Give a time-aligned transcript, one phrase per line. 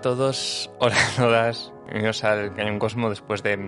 [0.00, 3.58] todos, hola a todas, bienvenidos al Cañón Cosmo después de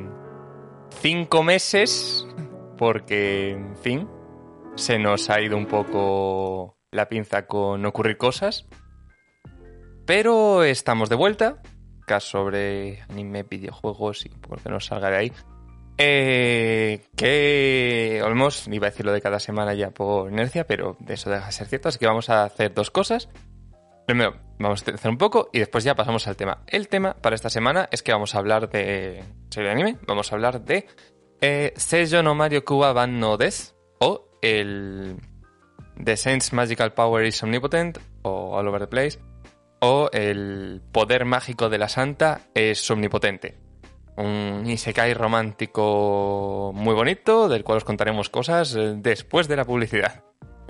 [1.01, 2.27] cinco meses,
[2.79, 4.09] porque, en fin,
[4.75, 8.67] se nos ha ido un poco la pinza con ocurrir cosas,
[10.07, 11.61] pero estamos de vuelta,
[12.07, 15.33] caso sobre anime, videojuegos y por que nos salga de ahí.
[15.99, 21.31] Eh, que olmos, iba a decir lo de cada semana ya por inercia, pero eso
[21.31, 23.29] deja de ser cierto, así que vamos a hacer dos cosas.
[24.07, 26.63] Primero, vamos a hacer un poco y después ya pasamos al tema.
[26.67, 30.33] El tema para esta semana es que vamos a hablar de serie de anime, vamos
[30.33, 30.87] a hablar de
[31.41, 31.75] eh,
[32.23, 35.17] no Mario Kuwa Ban no Des o el
[36.03, 39.19] The Saints Magical Power is Omnipotent o All Over the Place
[39.81, 43.59] o el poder mágico de la santa es omnipotente.
[44.17, 50.23] Un isekai romántico muy bonito del cual os contaremos cosas eh, después de la publicidad.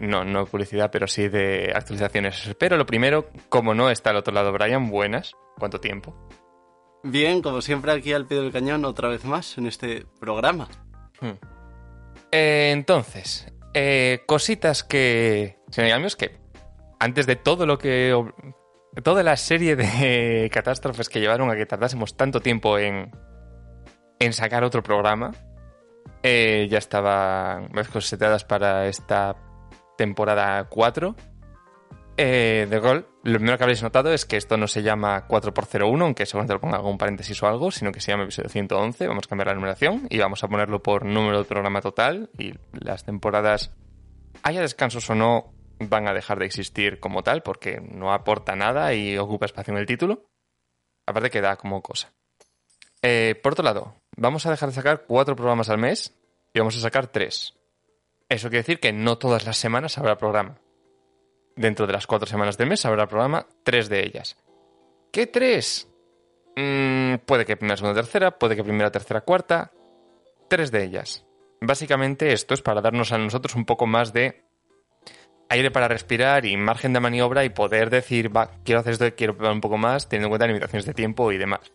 [0.03, 2.57] No, no publicidad, pero sí de actualizaciones.
[2.59, 5.33] Pero lo primero, como no está al otro lado Brian, buenas.
[5.57, 6.29] ¿Cuánto tiempo?
[7.05, 10.69] Bien, como siempre aquí al pie del cañón, otra vez más en este programa.
[11.21, 11.39] Hmm.
[12.33, 15.59] Eh, entonces, eh, cositas que...
[15.71, 16.37] Señor amigos, que
[16.99, 18.13] antes de todo lo que...
[19.05, 23.13] Toda la serie de catástrofes que llevaron a que tardásemos tanto tiempo en,
[24.19, 25.31] en sacar otro programa,
[26.25, 29.52] eh, ya estaban cosetadas para esta
[29.97, 31.15] temporada 4
[32.17, 33.07] eh, de Gol.
[33.23, 36.61] Lo primero que habréis notado es que esto no se llama 4x01, aunque seguramente lo
[36.61, 39.07] ponga algún paréntesis o algo, sino que se llama episodio 111.
[39.07, 42.31] Vamos a cambiar la numeración y vamos a ponerlo por número de programa total.
[42.39, 43.73] Y las temporadas,
[44.43, 48.93] haya descansos o no, van a dejar de existir como tal, porque no aporta nada
[48.95, 50.27] y ocupa espacio en el título.
[51.07, 52.13] Aparte que da como cosa.
[53.01, 56.15] Eh, por otro lado, vamos a dejar de sacar cuatro programas al mes
[56.53, 57.55] y vamos a sacar tres.
[58.33, 60.57] Eso quiere decir que no todas las semanas habrá programa.
[61.55, 64.39] Dentro de las cuatro semanas del mes habrá programa, tres de ellas.
[65.13, 65.87] ¿Qué tres?
[66.57, 69.71] Mm, puede que primera, segunda, tercera, puede que primera, tercera, cuarta.
[70.49, 71.27] Tres de ellas.
[71.61, 74.47] Básicamente esto es para darnos a nosotros un poco más de
[75.51, 79.37] aire para respirar y margen de maniobra y poder decir, va, quiero hacer esto, quiero
[79.37, 81.71] probar un poco más, teniendo en cuenta limitaciones de tiempo y demás.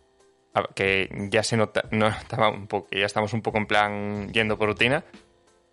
[0.73, 5.05] Que ya se nota, ya estamos un poco en plan yendo por rutina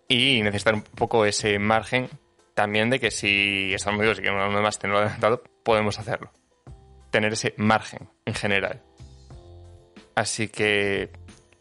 [0.07, 2.09] y necesitar un poco ese margen
[2.55, 6.31] también de que si estamos amigos y que uno más tenerlo adelantado, podemos hacerlo.
[7.11, 8.81] Tener ese margen en general.
[10.15, 11.11] Así que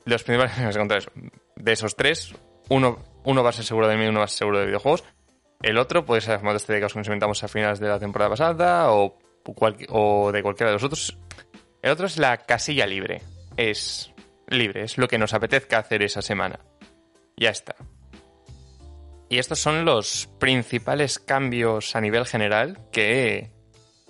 [0.05, 1.09] los principales
[1.57, 2.35] de esos tres,
[2.69, 5.05] uno, uno va a ser seguro de mí, uno va a ser seguro de videojuegos.
[5.63, 8.31] El otro puede ser las modas estéticas que nos inventamos a finales de la temporada
[8.31, 9.19] pasada o,
[9.89, 11.19] o de cualquiera de los otros.
[11.83, 13.23] El otro es la casilla libre.
[13.57, 14.13] Es
[14.47, 16.61] libre, es lo que nos apetezca hacer esa semana.
[17.37, 17.75] Ya está.
[19.35, 23.51] Y estos son los principales cambios a nivel general que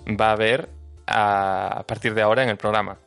[0.07, 0.69] va a haber
[1.07, 2.99] a partir de ahora en el programa.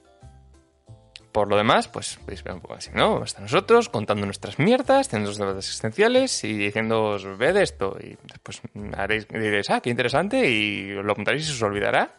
[1.31, 3.23] Por lo demás, pues podéis ver un poco así, ¿no?
[3.23, 7.97] Hasta nosotros contando nuestras mierdas, teniendo los debates existenciales y diciendo, ve de esto.
[8.01, 8.63] Y después
[8.97, 12.17] haréis, diréis, ah, qué interesante, y lo apuntaréis y se os olvidará.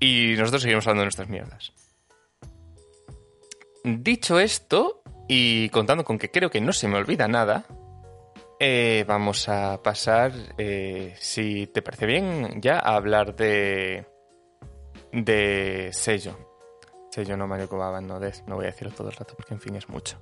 [0.00, 1.72] Y nosotros seguimos hablando de nuestras mierdas.
[3.84, 7.64] Dicho esto, y contando con que creo que no se me olvida nada,
[8.66, 14.06] eh, vamos a pasar, eh, si te parece bien, ya a hablar de.
[15.12, 16.34] de Sello.
[17.10, 19.76] Sello no Mario Kobaba, no, no voy a decirlo todo el rato porque, en fin,
[19.76, 20.18] es mucho.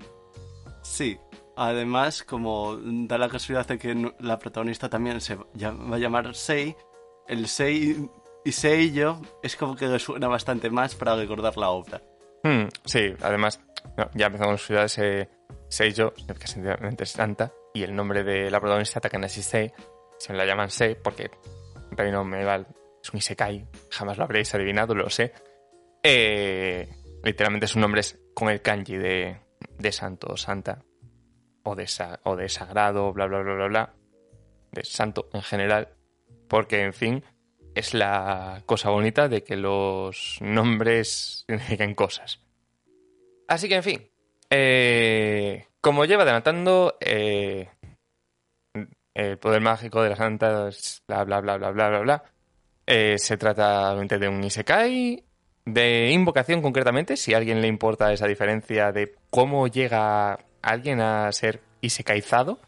[0.83, 1.17] Sí,
[1.57, 6.75] además, como da la casualidad de que la protagonista también se va a llamar Sei,
[7.29, 8.11] el Sei
[8.45, 12.03] y Seiyo es como que suena bastante más para recordar la obra.
[12.43, 13.61] Hmm, sí, además,
[14.15, 15.31] ya empezamos a ese
[15.69, 19.73] Seiyo, que sencillamente es santa, y el nombre de la protagonista, Takanashi Sei,
[20.19, 21.31] se la llaman Sei porque
[21.91, 22.67] reino medieval
[23.03, 25.33] es un Isekai, jamás lo habréis adivinado, lo sé.
[26.03, 26.89] Eh,
[27.23, 29.41] literalmente su nombre es con el kanji de,
[29.79, 30.85] de santo o santa,
[31.65, 31.87] o de,
[32.25, 33.95] o de sagrado, bla, bla, bla, bla, bla,
[34.71, 35.89] de santo en general,
[36.49, 37.25] porque, en fin,
[37.75, 42.41] es la cosa bonita de que los nombres significan cosas.
[43.49, 44.11] Así que, en fin,
[44.51, 47.69] eh, como lleva adelantando, eh,
[49.15, 52.25] el poder mágico de las santas, bla, bla, bla, bla, bla, bla, bla,
[52.87, 55.25] eh, se trata de un Isekai,
[55.65, 61.31] de invocación concretamente, si a alguien le importa esa diferencia de cómo llega alguien a
[61.33, 62.61] ser Isekaizado.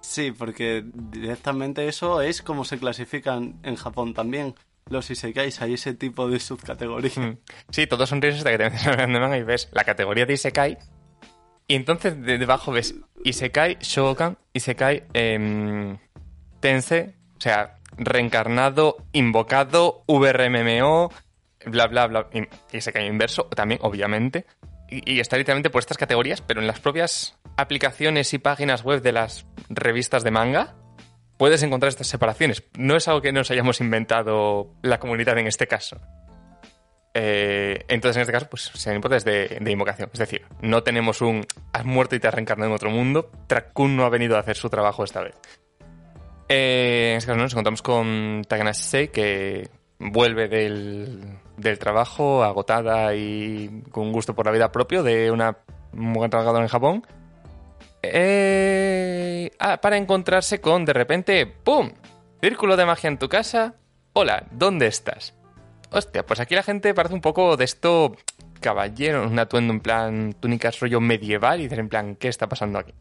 [0.00, 4.56] Sí, porque directamente eso es como se clasifican en Japón también.
[4.88, 7.12] Los Isekais, hay ese tipo de subcategoría.
[7.16, 7.38] Mm.
[7.70, 10.32] Sí, todos son risas hasta que te metes el manga y ves la categoría de
[10.32, 10.76] Isekai.
[11.70, 15.98] Y entonces de- debajo ves Isekai, Shokan, Isekai, em,
[16.58, 21.12] Tense, o sea, reencarnado, invocado, VRMMO,
[21.66, 22.26] bla, bla, bla.
[22.72, 24.46] Isekai inverso también, obviamente.
[24.88, 29.00] Y, y está literalmente por estas categorías, pero en las propias aplicaciones y páginas web
[29.00, 30.74] de las revistas de manga
[31.36, 32.64] puedes encontrar estas separaciones.
[32.76, 36.00] No es algo que nos hayamos inventado la comunidad en este caso.
[37.14, 40.10] Eh, entonces, en este caso, pues se importa es de, de invocación.
[40.12, 43.30] Es decir, no tenemos un has muerto y te has reencarnado en otro mundo.
[43.46, 45.34] Trakun no ha venido a hacer su trabajo esta vez.
[46.48, 47.44] Eh, en este caso, ¿no?
[47.44, 49.68] nos encontramos con Takanashi Sei, que
[49.98, 55.58] vuelve del, del trabajo agotada y con gusto por la vida propio de una
[55.92, 57.06] mujer trabajadora en Japón.
[58.02, 61.92] Eh, ah, para encontrarse con, de repente, ¡pum!
[62.40, 63.74] Círculo de magia en tu casa.
[64.12, 65.34] Hola, ¿dónde estás?
[65.92, 68.16] Hostia, pues aquí la gente parece un poco de esto
[68.60, 72.78] caballero, un atuendo en plan túnicas rollo medieval y dices en plan, ¿qué está pasando
[72.78, 72.94] aquí?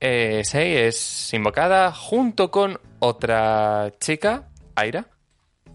[0.00, 5.06] Eh, Sei es invocada junto con otra chica, Aira,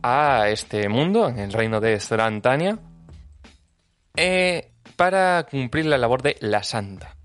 [0.03, 2.77] a este mundo, en el reino de Zorantania,
[4.15, 7.17] eh, para cumplir la labor de la Santa.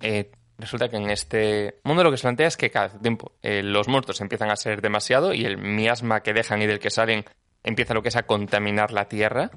[0.00, 3.88] Eh, resulta que en este mundo lo que se plantea es que cada tiempo los
[3.88, 7.24] monstruos empiezan a ser demasiado y el miasma que dejan y del que salen
[7.66, 9.50] empieza lo que es a contaminar la tierra,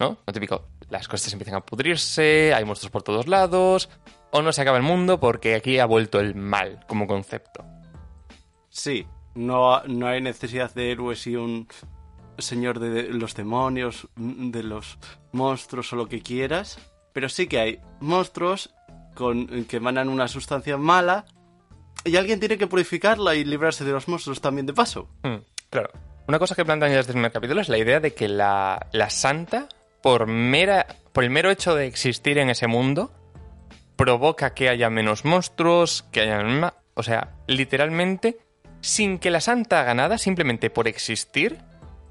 [0.00, 0.18] ¿no?
[0.26, 3.88] Lo típico, las cosas empiezan a pudrirse, hay monstruos por todos lados,
[4.32, 7.64] o no se acaba el mundo porque aquí ha vuelto el mal como concepto.
[8.70, 11.68] Sí, no, no hay necesidad de héroes y un
[12.38, 14.98] señor de los demonios, de los
[15.32, 16.78] monstruos o lo que quieras,
[17.12, 18.74] pero sí que hay monstruos
[19.14, 21.26] con, que emanan una sustancia mala
[22.04, 25.10] y alguien tiene que purificarla y librarse de los monstruos también de paso.
[25.22, 25.90] Hmm, claro.
[26.30, 29.10] Una cosa que plantean desde el primer capítulo es la idea de que la, la
[29.10, 29.66] santa,
[30.00, 33.10] por, mera, por el mero hecho de existir en ese mundo,
[33.96, 36.72] provoca que haya menos monstruos, que haya.
[36.94, 38.38] O sea, literalmente,
[38.80, 41.58] sin que la santa haga nada, simplemente por existir,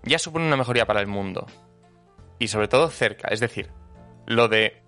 [0.03, 1.47] ya supone una mejoría para el mundo.
[2.39, 3.29] Y sobre todo cerca.
[3.29, 3.69] Es decir,
[4.25, 4.83] lo de...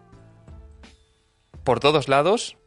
[1.63, 2.57] Por todos lados,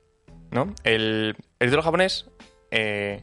[0.50, 0.74] ¿no?
[0.82, 2.24] El, el título japonés...
[2.70, 3.22] Eh,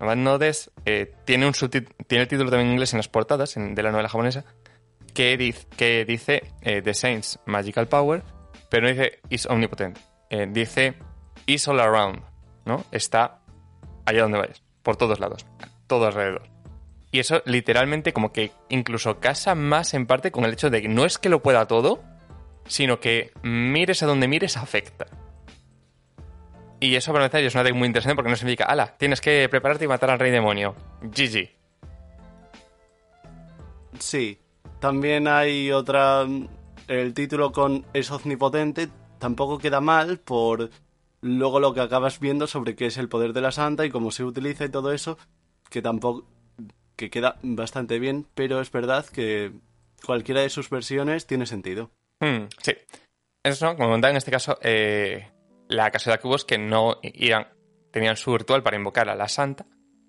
[0.00, 3.90] Nodes eh, tiene, un tiene el título también en inglés en las portadas de la
[3.90, 4.44] novela japonesa
[5.12, 5.36] que
[6.06, 8.22] dice eh, The Saints Magical Power,
[8.70, 9.98] pero no dice Is Omnipotent.
[10.30, 10.94] Eh, dice
[11.46, 12.22] Is All Around,
[12.64, 12.84] ¿no?
[12.92, 13.40] Está
[14.06, 15.46] allá donde vayas, por todos lados,
[15.86, 16.48] todo alrededor.
[17.12, 20.88] Y eso literalmente como que incluso casa más en parte con el hecho de que
[20.88, 22.02] no es que lo pueda todo,
[22.66, 25.06] sino que mires a donde mires afecta.
[26.80, 29.48] Y eso para empezar es una tech muy interesante porque no significa, ala, tienes que
[29.50, 30.74] prepararte y matar al rey demonio.
[31.02, 31.50] GG.
[33.98, 34.38] Sí,
[34.80, 36.26] también hay otra...
[36.88, 38.88] El título con es omnipotente
[39.18, 40.70] tampoco queda mal por
[41.20, 44.10] luego lo que acabas viendo sobre qué es el poder de la santa y cómo
[44.10, 45.18] se utiliza y todo eso,
[45.68, 46.26] que tampoco...
[46.96, 49.52] que queda bastante bien, pero es verdad que
[50.04, 51.90] cualquiera de sus versiones tiene sentido.
[52.20, 52.72] Hmm, sí.
[53.44, 55.28] Eso, como comentaba en este caso, eh,
[55.70, 57.46] la casualidad que hubo es que no iban,
[57.92, 59.66] tenían su ritual para invocar a la santa,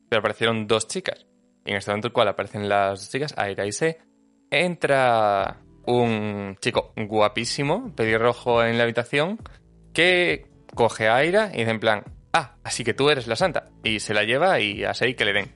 [0.10, 1.28] pero aparecieron dos chicas.
[1.64, 4.00] Y en este momento el cual aparecen las dos chicas, Aira y Se,
[4.50, 9.40] entra un chico guapísimo, pelirrojo en la habitación,
[9.94, 12.04] que coge a Aira y dice en plan,
[12.34, 13.70] ah, así que tú eres la santa.
[13.84, 15.56] Y se la lleva y a Sei que le den.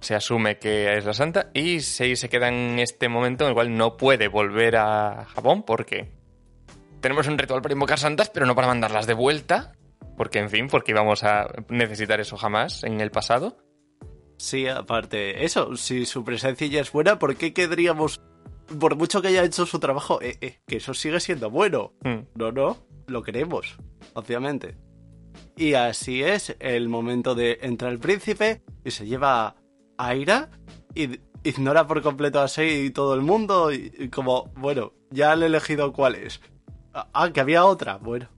[0.00, 3.54] Se asume que es la santa y Sei se queda en este momento en el
[3.54, 6.19] cual no puede volver a Japón porque
[7.00, 9.72] tenemos un ritual para invocar santas, pero no para mandarlas de vuelta.
[10.16, 13.56] Porque, en fin, porque íbamos a necesitar eso jamás en el pasado.
[14.36, 18.20] Sí, aparte, eso, si su presencia ya es buena, ¿por qué querríamos,
[18.78, 21.92] por mucho que haya hecho su trabajo, eh, eh, que eso sigue siendo bueno?
[22.02, 22.20] Hmm.
[22.34, 23.76] No, no, lo queremos,
[24.14, 24.76] obviamente.
[25.56, 29.56] Y así es el momento de entrar el príncipe y se lleva a
[29.98, 30.50] Aira
[30.94, 35.36] y ignora por completo a Sei y todo el mundo y, y como, bueno, ya
[35.36, 36.40] le he elegido cuál es.
[36.92, 38.28] Ah, que había otra, bueno.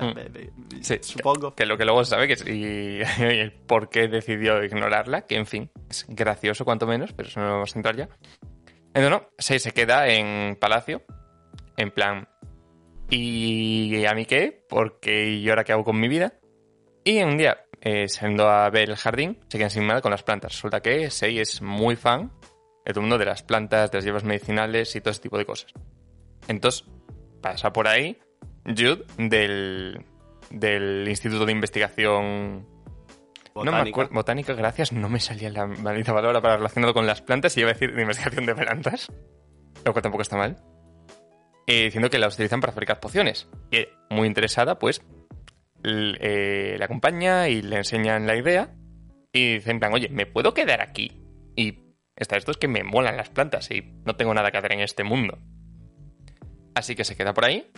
[0.00, 0.82] Mm.
[0.82, 1.54] Sí, Supongo.
[1.54, 4.62] Que, que lo que luego se sabe que es y, y el por qué decidió
[4.64, 7.96] ignorarla, que en fin, es gracioso cuanto menos, pero eso no lo vamos a entrar
[7.96, 8.08] ya.
[8.94, 11.02] Entonces, no, Sei se queda en Palacio,
[11.76, 12.28] en plan,
[13.10, 14.64] ¿y a mí qué?
[14.68, 16.34] Porque ¿y ahora qué hago con mi vida?
[17.04, 20.22] Y un día, eh, saliendo a ver el jardín, se quedan sin nada con las
[20.22, 20.52] plantas.
[20.52, 22.32] Resulta que Sei es muy fan
[22.84, 25.38] de todo el mundo de las plantas, de las hierbas medicinales y todo ese tipo
[25.38, 25.72] de cosas.
[26.48, 26.84] Entonces,
[27.40, 28.18] pasa por ahí
[28.64, 30.04] Jude del,
[30.50, 32.66] del Instituto de Investigación
[33.54, 33.90] no me Botánica.
[33.90, 34.14] acuerdo.
[34.14, 34.92] Botánica, gracias.
[34.92, 37.94] No me salía la maldita palabra para relacionado con las plantas y iba a decir
[37.94, 39.08] de investigación de plantas.
[39.84, 40.56] Lo cual tampoco está mal.
[41.66, 43.48] Eh, diciendo que las utilizan para fabricar pociones.
[43.70, 45.02] Y ella, muy interesada, pues
[45.84, 48.74] eh, la acompaña y le enseñan la idea.
[49.32, 51.20] Y dicen, en plan, oye, ¿me puedo quedar aquí?
[51.56, 54.72] Y está esto es que me molan las plantas y no tengo nada que hacer
[54.72, 55.38] en este mundo.
[56.78, 57.68] Así que se queda por ahí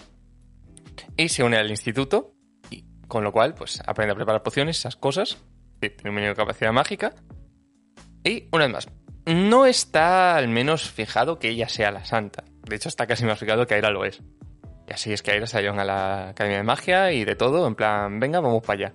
[1.16, 2.34] y se une al instituto.
[2.70, 5.42] Y, con lo cual, pues aprende a preparar pociones, esas cosas.
[5.80, 7.14] Tiene un mínimo de capacidad mágica.
[8.22, 8.88] Y, una vez más,
[9.24, 12.44] no está al menos fijado que ella sea la santa.
[12.68, 14.20] De hecho, está casi más fijado que Aira lo es.
[14.86, 17.36] Y así es que Aira se la llevan a la Academia de Magia y de
[17.36, 18.94] todo, en plan, venga, vamos para allá.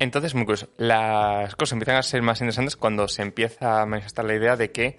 [0.00, 0.68] Entonces, muy curioso.
[0.78, 4.72] Las cosas empiezan a ser más interesantes cuando se empieza a manifestar la idea de
[4.72, 4.98] que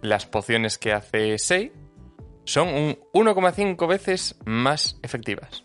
[0.00, 1.81] las pociones que hace Sei
[2.44, 5.64] son un 1,5 veces más efectivas.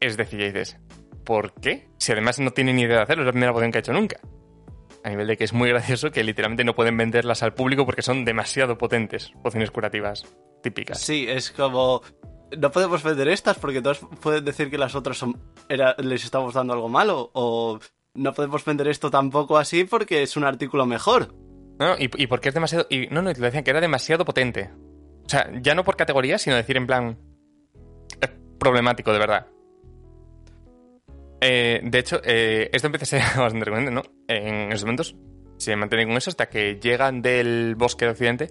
[0.00, 0.78] Es decir, ya dices,
[1.24, 1.88] ¿por qué?
[1.98, 3.92] Si además no tiene ni idea de hacerlo, es la primera poción que ha hecho
[3.92, 4.20] nunca.
[5.04, 8.02] A nivel de que es muy gracioso que literalmente no pueden venderlas al público porque
[8.02, 10.24] son demasiado potentes, pociones curativas
[10.62, 11.00] típicas.
[11.00, 12.02] Sí, es como.
[12.56, 16.72] No podemos vender estas porque todos pueden decir que las otras son, les estamos dando
[16.72, 17.30] algo malo.
[17.32, 17.78] O
[18.14, 21.34] no podemos vender esto tampoco así porque es un artículo mejor.
[21.98, 22.86] Y, porque es demasiado.
[22.90, 24.70] Y, no, no, te lo decían que era demasiado potente.
[25.24, 27.18] O sea, ya no por categoría, sino decir en plan.
[28.20, 29.46] Es problemático, de verdad.
[31.40, 34.02] Eh, de hecho, eh, esto empieza a ser bastante recurrente, ¿no?
[34.28, 35.16] En esos momentos
[35.56, 38.50] se mantienen con eso hasta que llegan del bosque de Occidente.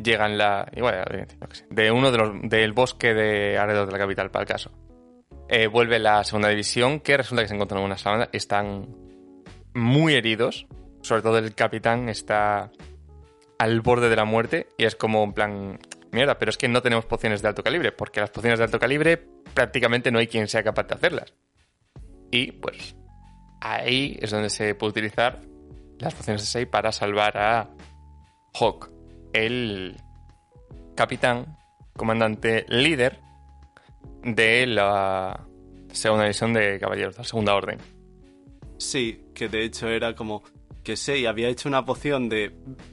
[0.00, 0.70] Llegan la.
[0.74, 1.26] Igual,
[1.70, 4.70] de uno de los, del bosque de alrededor de la capital, para el caso.
[5.48, 8.28] Eh, vuelve la segunda división, que resulta que se encuentran en una sabana.
[8.32, 8.94] Están
[9.74, 10.68] muy heridos.
[11.02, 12.70] Sobre todo el capitán está
[13.58, 15.78] al borde de la muerte y es como en plan,
[16.12, 18.78] mierda, pero es que no tenemos pociones de alto calibre, porque las pociones de alto
[18.78, 19.18] calibre
[19.54, 21.34] prácticamente no hay quien sea capaz de hacerlas.
[22.30, 22.96] Y pues
[23.60, 25.40] ahí es donde se puede utilizar
[25.98, 27.68] las pociones de Sei para salvar a
[28.54, 28.90] Hawk,
[29.32, 29.96] el
[30.96, 31.58] capitán,
[31.96, 33.20] comandante, líder
[34.22, 35.46] de la
[35.92, 37.78] segunda división de caballeros, la segunda orden.
[38.78, 40.42] Sí, que de hecho era como
[40.82, 42.52] que Sei había hecho una poción de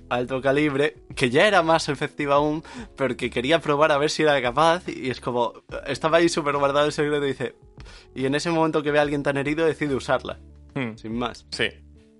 [0.10, 2.63] alto calibre que ya era más efectiva aún,
[2.96, 5.53] pero que quería probar a ver si era capaz y es como
[5.86, 7.56] estaba ahí súper guardado el secreto y dice
[8.15, 10.39] y en ese momento que ve a alguien tan herido decide usarla,
[10.75, 10.96] Hmm.
[10.96, 11.48] sin más.
[11.51, 11.70] Sí.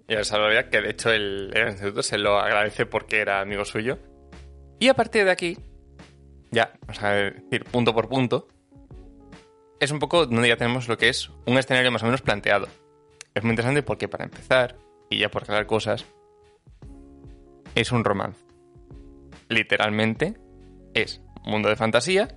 [0.08, 3.66] Y a sabía que de hecho el, el instituto se lo agradece porque era amigo
[3.66, 4.00] suyo.
[4.80, 5.58] Y a partir de aquí,
[6.50, 8.48] ya, vamos a decir punto por punto,
[9.80, 12.68] es un poco donde ya tenemos lo que es un escenario más o menos planteado.
[13.34, 14.78] Es muy interesante porque para empezar,
[15.10, 16.06] y ya por aclarar cosas,
[17.76, 18.46] es un romance.
[19.50, 20.38] Literalmente
[20.94, 22.28] es un mundo de fantasía,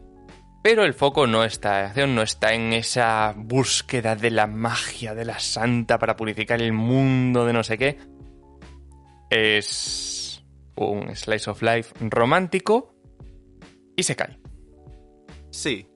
[0.62, 5.15] pero el foco no está en acción, no está en esa búsqueda de la magia
[5.15, 7.99] de la santa para purificar el mundo de no sé qué.
[9.31, 10.45] Es
[10.77, 12.95] un slice of life romántico
[13.97, 14.39] y se cae.
[15.50, 15.87] Sí.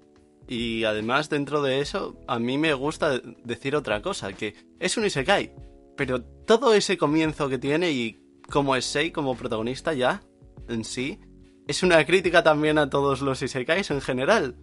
[0.46, 5.06] Y además dentro de eso, a mí me gusta decir otra cosa, que es un
[5.06, 5.54] Isekai,
[5.96, 8.20] pero todo ese comienzo que tiene y
[8.50, 10.22] como es Sei como protagonista ya,
[10.68, 11.20] en sí,
[11.66, 14.56] es una crítica también a todos los Isekais en general.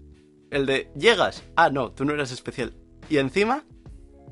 [0.51, 2.73] El de, llegas, ah no, tú no eras especial.
[3.09, 3.65] Y encima,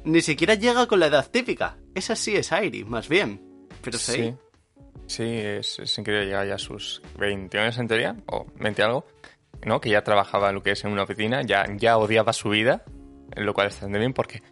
[0.03, 1.77] ni siquiera llega con la edad típica.
[1.95, 3.67] Esa sí es Airi, más bien.
[3.81, 4.35] Pero Sei,
[5.07, 8.83] Sí, sí es, es increíble llegar ya a sus 20 años en teoría, o 20
[8.83, 9.05] algo,
[9.65, 9.81] ¿no?
[9.81, 12.83] Que ya trabajaba lo que es en una oficina, ya, ya odiaba su vida,
[13.35, 14.43] lo cual está bastante bien porque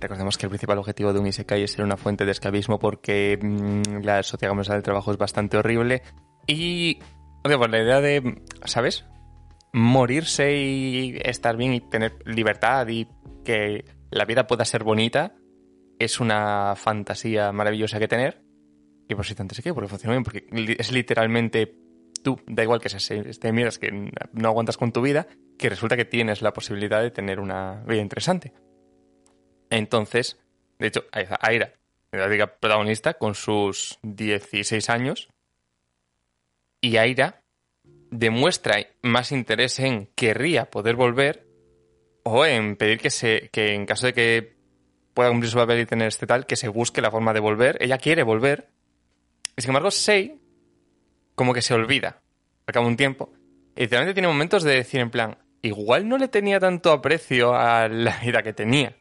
[0.00, 3.38] recordemos que el principal objetivo de un Isekai es ser una fuente de esclavismo porque
[3.40, 6.02] mm, la sociedad comercial del trabajo es bastante horrible
[6.46, 6.98] y,
[7.44, 9.04] oye, pues la idea de, ¿sabes?
[9.72, 13.08] Morirse y estar bien y tener libertad y
[13.44, 15.34] que la vida pueda ser bonita
[15.98, 18.42] es una fantasía maravillosa que tener
[19.08, 20.46] y por si tanto sé que porque funciona bien, porque
[20.78, 21.74] es literalmente
[22.22, 25.96] tú, da igual que seas este miras que no aguantas con tu vida, que resulta
[25.96, 28.52] que tienes la posibilidad de tener una vida interesante.
[29.70, 30.38] Entonces,
[30.78, 31.04] de hecho,
[31.40, 31.72] Aira,
[32.12, 35.28] la protagonista, con sus 16 años,
[36.80, 37.42] y Aira
[38.10, 41.46] demuestra más interés en querría poder volver
[42.22, 44.56] o en pedir que se que en caso de que
[45.16, 47.78] pueda cumplir su papel y tener este tal, que se busque la forma de volver.
[47.80, 48.68] Ella quiere volver.
[49.56, 50.38] Y sin embargo, Sei
[51.34, 52.20] como que se olvida.
[52.66, 53.32] Al cabo de un tiempo.
[53.74, 57.88] Y literalmente tiene momentos de decir en plan, igual no le tenía tanto aprecio a
[57.88, 58.94] la vida que tenía.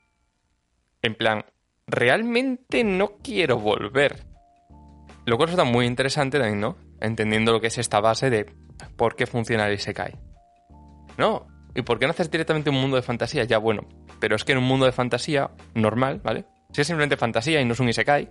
[1.05, 1.45] En plan,
[1.85, 4.25] realmente no quiero volver.
[5.27, 6.77] Lo cual resulta muy interesante también, ¿no?
[7.00, 8.47] Entendiendo lo que es esta base de
[8.95, 10.17] por qué funciona el Isekai.
[11.19, 11.45] No,
[11.75, 13.43] ¿y por qué no haces directamente un mundo de fantasía?
[13.43, 13.88] Ya bueno,
[14.19, 16.45] pero es que en un mundo de fantasía normal, ¿vale?
[16.74, 18.27] Si es simplemente fantasía y no es un Isekai,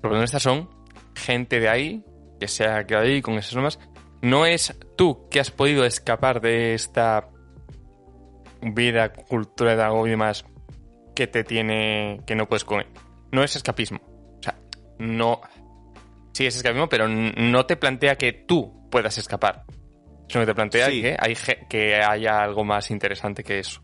[0.00, 0.70] porque estas son
[1.14, 2.02] gente de ahí,
[2.40, 3.78] que se ha quedado ahí con esas normas,
[4.22, 7.28] no es tú que has podido escapar de esta
[8.62, 10.46] vida, cultura de algo y demás
[11.14, 12.86] que te tiene, que no puedes comer.
[13.30, 14.00] No es escapismo.
[14.38, 14.58] O sea,
[14.98, 15.40] no...
[16.32, 19.64] Sí es escapismo, pero no te plantea que tú puedas escapar.
[20.28, 21.34] Sino que te plantea que, hay,
[21.68, 23.82] que haya algo más interesante que eso.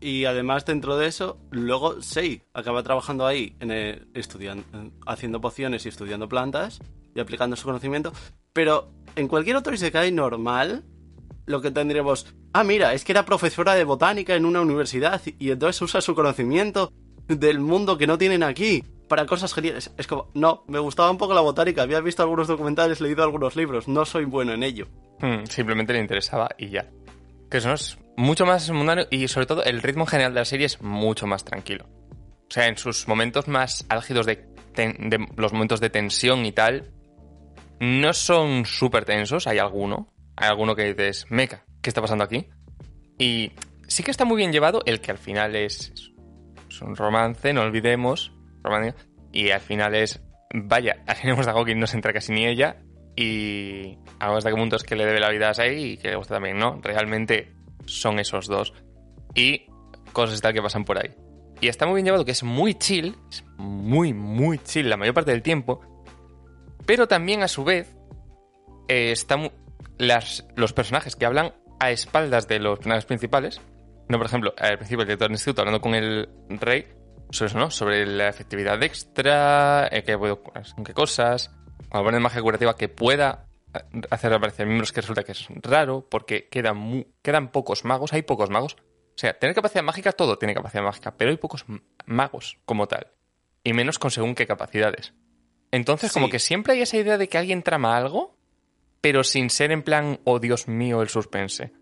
[0.00, 4.64] Y además, dentro de eso, luego Sei acaba trabajando ahí, en el, estudiando,
[5.06, 6.80] haciendo pociones y estudiando plantas
[7.14, 8.12] y aplicando su conocimiento.
[8.52, 10.84] Pero en cualquier otro Isekai normal,
[11.46, 12.34] lo que tendríamos.
[12.52, 16.14] Ah, mira, es que era profesora de botánica en una universidad y entonces usa su
[16.14, 16.92] conocimiento
[17.28, 19.92] del mundo que no tienen aquí para cosas geniales.
[19.96, 23.56] Es como, no, me gustaba un poco la botánica, había visto algunos documentales, leído algunos
[23.56, 24.86] libros, no soy bueno en ello.
[25.20, 26.86] Hmm, simplemente le interesaba y ya.
[27.50, 30.66] Que eso es mucho más mundano y sobre todo el ritmo general de la serie
[30.66, 31.86] es mucho más tranquilo.
[32.48, 34.44] O sea, en sus momentos más álgidos de,
[35.36, 36.90] los momentos de tensión y tal,
[37.80, 40.08] no son súper tensos, hay alguno.
[40.36, 42.48] Hay alguno que dices, meca, ¿qué está pasando aquí?
[43.18, 43.52] Y
[43.86, 45.92] sí que está muy bien llevado el que al final es,
[46.68, 48.32] es un romance, no olvidemos,
[49.32, 50.22] y al final es,
[50.52, 52.82] vaya, tenemos a que no se entra casi ni ella,
[53.16, 56.16] y hasta qué punto es que le debe la vida a Sei y que le
[56.16, 56.80] gusta también, ¿no?
[56.82, 57.54] Realmente
[57.86, 58.72] son esos dos.
[59.34, 59.66] Y
[60.12, 61.14] cosas tal que pasan por ahí.
[61.60, 65.14] Y está muy bien llevado, que es muy chill, es muy, muy chill la mayor
[65.14, 65.80] parte del tiempo,
[66.86, 67.96] pero también a su vez
[68.88, 69.50] eh, están
[69.98, 73.60] las, los personajes que hablan a espaldas de los personajes principales.
[74.08, 76.86] No, por ejemplo, al principio el director del instituto hablando con el rey
[77.30, 77.70] sobre eso, ¿no?
[77.70, 80.18] Sobre la efectividad extra, eh, qué,
[80.84, 81.50] qué cosas,
[81.90, 83.46] ponen magia curativa que pueda
[84.10, 88.50] hacer aparecer miembros que resulta que es raro porque quedan, quedan pocos magos, hay pocos
[88.50, 88.76] magos.
[88.76, 91.64] O sea, tener capacidad mágica, todo tiene capacidad mágica, pero hay pocos
[92.06, 93.12] magos como tal.
[93.62, 95.14] Y menos con según qué capacidades.
[95.70, 98.33] Entonces, como que siempre hay esa idea de que alguien trama algo,
[99.04, 101.72] pero sin ser en plan, oh Dios mío, el suspense.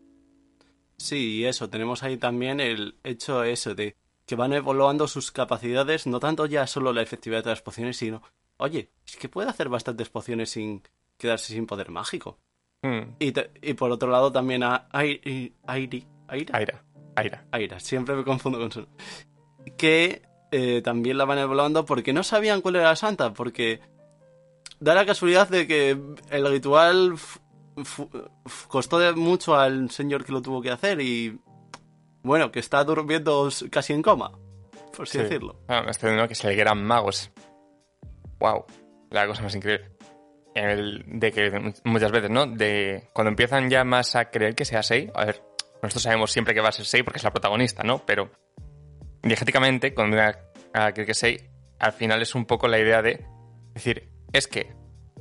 [0.97, 3.95] Sí, y eso, tenemos ahí también el hecho eso de
[4.27, 8.23] que van evaluando sus capacidades, no tanto ya solo la efectividad de las pociones, sino,
[8.57, 10.83] oye, es que puede hacer bastantes pociones sin
[11.17, 12.41] quedarse sin poder mágico.
[12.83, 13.15] Hmm.
[13.21, 13.33] Y,
[13.63, 16.83] y, por otro lado también a Airi, Airi, Aira.
[17.15, 17.47] Aira.
[17.53, 17.79] Aira.
[17.79, 18.89] Siempre me confundo con su...
[19.77, 23.81] Que eh, también la van evaluando porque no sabían cuál era la santa, porque
[24.83, 25.91] da la casualidad de que
[26.31, 27.15] el ritual
[28.69, 31.41] costó mucho al señor que lo tuvo que hacer y
[32.23, 34.33] bueno, que está durmiendo casi en coma,
[34.95, 35.57] por así decirlo.
[35.69, 37.31] Ah, este que se le quedan magos.
[38.39, 38.65] Wow,
[39.11, 39.93] la cosa más increíble
[40.55, 42.47] de que muchas veces, ¿no?
[42.47, 45.43] De cuando empiezan ya más a creer que sea Sei, a ver,
[45.83, 48.05] nosotros sabemos siempre que va a ser Sei porque es la protagonista, ¿no?
[48.05, 48.31] Pero
[49.23, 50.35] diegéticamente, cuando viene
[50.75, 51.39] a, creer que Sei,
[51.79, 53.25] al final es un poco la idea de
[53.73, 54.73] decir, es que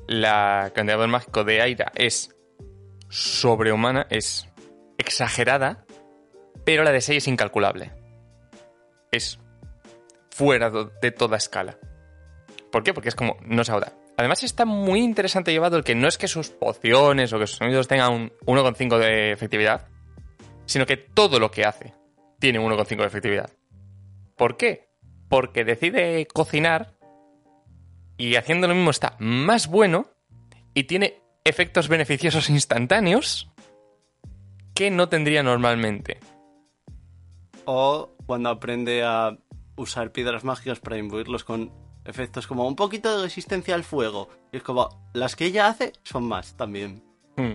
[0.07, 2.35] la cantidad mágico de Aira es
[3.09, 4.47] sobrehumana, es
[4.97, 5.85] exagerada,
[6.65, 7.91] pero la de Sei es incalculable.
[9.11, 9.39] Es
[10.29, 11.77] fuera de toda escala.
[12.71, 12.93] ¿Por qué?
[12.93, 13.93] Porque es como, no se ahora.
[14.17, 17.57] Además está muy interesante llevado el que no es que sus pociones o que sus
[17.57, 19.87] sonidos tengan un 1,5 de efectividad,
[20.65, 21.93] sino que todo lo que hace
[22.39, 23.49] tiene un 1,5 de efectividad.
[24.37, 24.89] ¿Por qué?
[25.27, 26.93] Porque decide cocinar
[28.21, 30.05] y haciendo lo mismo está más bueno
[30.75, 33.49] y tiene efectos beneficiosos instantáneos
[34.75, 36.19] que no tendría normalmente.
[37.65, 39.35] O cuando aprende a
[39.75, 41.71] usar piedras mágicas para imbuirlos con
[42.05, 44.29] efectos como un poquito de resistencia al fuego.
[44.51, 47.03] Y es como, las que ella hace son más también.
[47.37, 47.53] Hmm.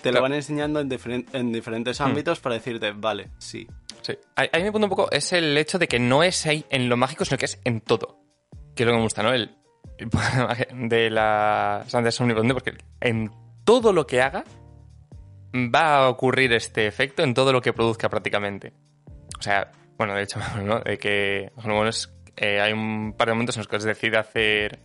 [0.00, 0.88] Te lo van enseñando en,
[1.34, 2.04] en diferentes hmm.
[2.04, 3.66] ámbitos para decirte, vale, sí.
[4.00, 4.14] Sí.
[4.36, 6.88] A, mí me punto un poco es el hecho de que no es ahí en
[6.88, 8.18] lo mágico, sino que es en todo.
[8.74, 9.34] Que es lo que me gusta, ¿no?
[9.34, 9.58] El,
[10.74, 13.30] de la Santa Omnipotente, porque en
[13.64, 14.44] todo lo que haga
[15.54, 18.72] va a ocurrir este efecto, en todo lo que produzca prácticamente.
[19.38, 20.40] O sea, bueno, de hecho.
[20.84, 21.50] De que
[22.36, 24.78] eh, hay un par de momentos en los que se decide hacer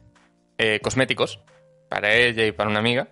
[0.57, 1.39] eh, cosméticos
[1.87, 3.07] para ella y para una amiga.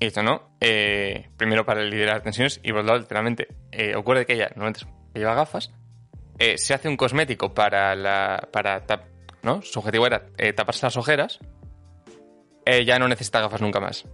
[0.00, 0.56] Y esto no.
[0.60, 3.48] Eh, primero para liderar tensiones y por otro lado, literalmente,
[3.96, 5.70] ocurre que ella normalmente lleva gafas.
[6.56, 8.48] se hace un cosmético para la.
[8.52, 8.84] para
[9.42, 9.62] ¿no?
[9.62, 11.38] Su objetivo era eh, taparse las ojeras.
[12.64, 14.04] eh, ya no necesita gafas nunca más.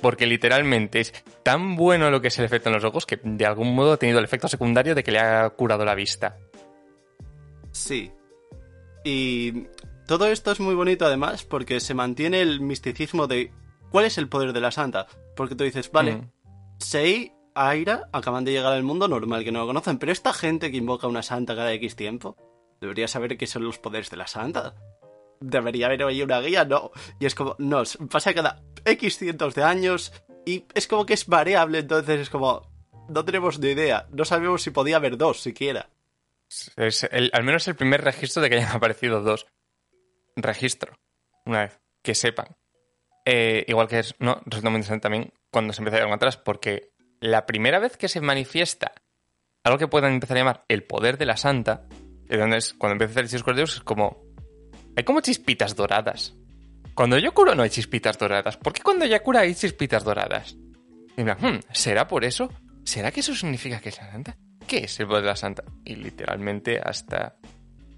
[0.00, 3.46] Porque literalmente es tan bueno lo que es el efecto en los ojos que de
[3.46, 6.36] algún modo ha tenido el efecto secundario de que le ha curado la vista.
[7.72, 8.12] Sí.
[9.04, 9.66] Y
[10.06, 13.52] todo esto es muy bonito además porque se mantiene el misticismo de
[13.90, 15.06] cuál es el poder de la santa.
[15.34, 16.30] Porque tú dices, vale, Mm.
[16.78, 20.70] Sei, Aira acaban de llegar al mundo normal que no lo conocen, pero esta gente
[20.70, 22.36] que invoca a una santa cada X tiempo
[22.80, 24.74] debería saber qué son los poderes de la santa.
[25.40, 26.90] Debería haber ahí una guía, no.
[27.20, 30.12] Y es como, no, pasa cada X cientos de años
[30.46, 32.70] y es como que es variable, entonces es como,
[33.08, 34.06] no tenemos ni idea.
[34.12, 35.90] No sabemos si podía haber dos siquiera.
[36.76, 39.46] Es el- al menos el primer registro de que hayan aparecido dos.
[40.36, 40.98] Registro.
[41.44, 41.80] Una vez.
[42.02, 42.56] Que sepan.
[43.24, 46.36] Eh, igual que es, no, resulta muy interesante también cuando se empieza a ir atrás,
[46.36, 48.92] porque la primera vez que se manifiesta
[49.64, 51.86] algo que puedan empezar a llamar el poder de la santa,
[52.28, 54.22] es donde es, cuando empieza a hacer Dios, es como.
[54.96, 56.34] Hay como chispitas doradas.
[56.94, 58.56] Cuando yo curo no hay chispitas doradas.
[58.56, 60.56] ¿Por qué cuando ella cura hay chispitas doradas?
[61.16, 62.50] Y plan, "Hmm, ¿será por eso?
[62.84, 64.36] ¿Será que eso significa que es la santa?
[64.66, 65.64] ¿Qué es el poder de la santa?
[65.84, 67.36] Y literalmente hasta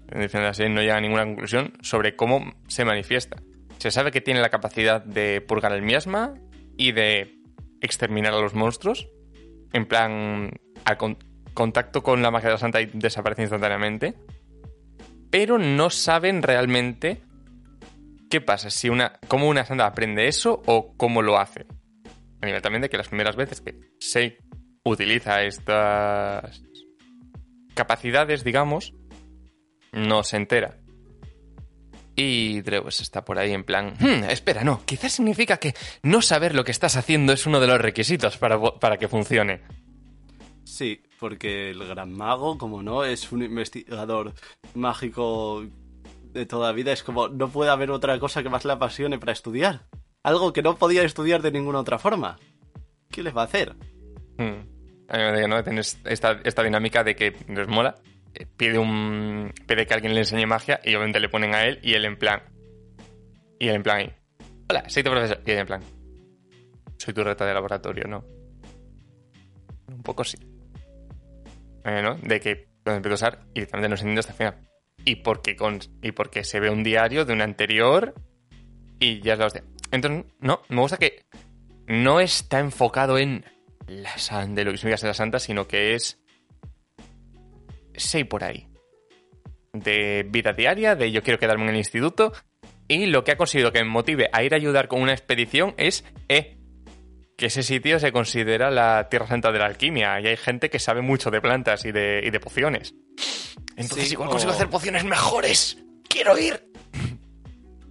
[0.09, 3.37] en el final de la serie no llega a ninguna conclusión sobre cómo se manifiesta.
[3.77, 6.33] Se sabe que tiene la capacidad de purgar el miasma
[6.75, 7.35] y de
[7.81, 9.07] exterminar a los monstruos.
[9.71, 10.51] En plan,
[11.59, 14.13] contacto con la magia de la santa y desaparece instantáneamente.
[15.29, 17.21] Pero no saben realmente
[18.29, 21.65] qué pasa, si una, cómo una santa aprende eso o cómo lo hace.
[22.41, 24.37] A nivel también de que las primeras veces que Sei
[24.85, 26.63] utiliza estas
[27.73, 28.93] capacidades, digamos,
[29.91, 30.77] no se entera.
[32.15, 36.55] Y Dreus está por ahí en plan, "Hmm, espera, no, quizás significa que no saber
[36.55, 39.61] lo que estás haciendo es uno de los requisitos para, para que funcione.
[40.69, 44.33] Sí, porque el gran mago, como no, es un investigador
[44.75, 45.65] mágico
[46.31, 46.93] de toda vida.
[46.93, 49.87] Es como, no puede haber otra cosa que más le apasione para estudiar.
[50.23, 52.37] Algo que no podía estudiar de ninguna otra forma.
[53.09, 53.75] ¿Qué les va a hacer?
[54.37, 54.61] Hmm.
[55.07, 57.95] Que no tienes esta, esta dinámica de que les mola,
[58.35, 61.79] eh, pide un pide que alguien le enseñe magia y obviamente le ponen a él
[61.81, 62.43] y él en plan
[63.57, 64.15] y él en plan
[64.69, 65.81] hola, soy tu profesor y en plan
[66.97, 68.23] soy tu reta de laboratorio, ¿no?
[69.87, 70.37] Un poco sí.
[71.89, 72.17] Eh.
[72.21, 74.69] De que cuando empiezo a usar y directamente no se entiende hasta el final.
[75.05, 78.13] Y porque, con, y porque se ve un diario de un anterior
[78.99, 79.63] y ya es la hostia.
[79.91, 81.23] Entonces, no, me gusta que
[81.87, 83.45] no está enfocado en
[83.87, 86.19] la san de lo que ser la santa, sino que es.
[87.95, 88.67] Sei por ahí.
[89.73, 92.33] De vida diaria, de yo quiero quedarme en el instituto.
[92.87, 95.73] Y lo que ha conseguido que me motive a ir a ayudar con una expedición
[95.77, 96.05] es.
[96.27, 96.58] Eh,
[97.39, 100.19] que ese sitio se considera la tierra santa de la alquimia.
[100.19, 102.93] Y hay gente que sabe mucho de plantas y de, y de pociones.
[103.77, 105.77] Entonces, Sí, igual o- consigo hacer pociones mejores.
[106.09, 106.61] ¡Quiero ir!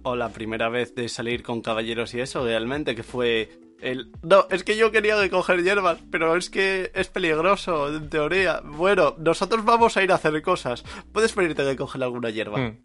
[0.03, 3.49] O la primera vez de salir con caballeros y eso, realmente, que fue
[3.81, 4.11] el...
[4.21, 8.61] No, es que yo quería recoger hierbas, pero es que es peligroso, en teoría.
[8.63, 10.83] Bueno, nosotros vamos a ir a hacer cosas.
[11.11, 12.59] Puedes venirte a recoger alguna hierba.
[12.59, 12.83] Mm.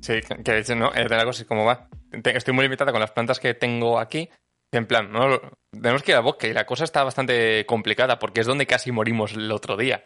[0.00, 1.88] Sí, que que de hecho no, es de la cosa es como va.
[2.12, 4.28] Estoy muy limitada con las plantas que tengo aquí.
[4.70, 5.40] En plan, no,
[5.80, 8.92] tenemos que ir al bosque y la cosa está bastante complicada porque es donde casi
[8.92, 10.04] morimos el otro día.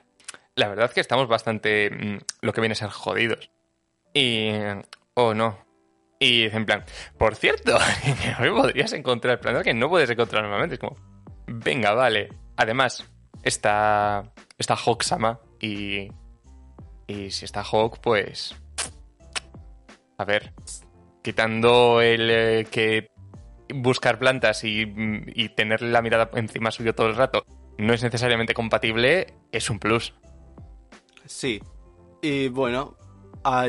[0.54, 3.50] La verdad es que estamos bastante mm, lo que viene a ser jodidos.
[4.14, 4.50] Y...
[5.14, 5.58] Oh, no.
[6.18, 6.84] Y en plan,
[7.18, 7.76] por cierto,
[8.40, 10.74] hoy podrías encontrar plantas que no puedes encontrar normalmente.
[10.74, 10.96] Es como,
[11.46, 12.28] venga, vale.
[12.56, 13.10] Además,
[13.42, 16.08] está, está Hawk-sama y...
[17.08, 18.54] Y si está Hawk, pues...
[20.18, 20.52] A ver,
[21.22, 23.10] quitando el eh, que
[23.74, 24.82] buscar plantas y,
[25.34, 27.44] y tener la mirada encima suyo todo el rato
[27.78, 30.14] no es necesariamente compatible, es un plus.
[31.24, 31.60] Sí.
[32.20, 32.96] Y bueno,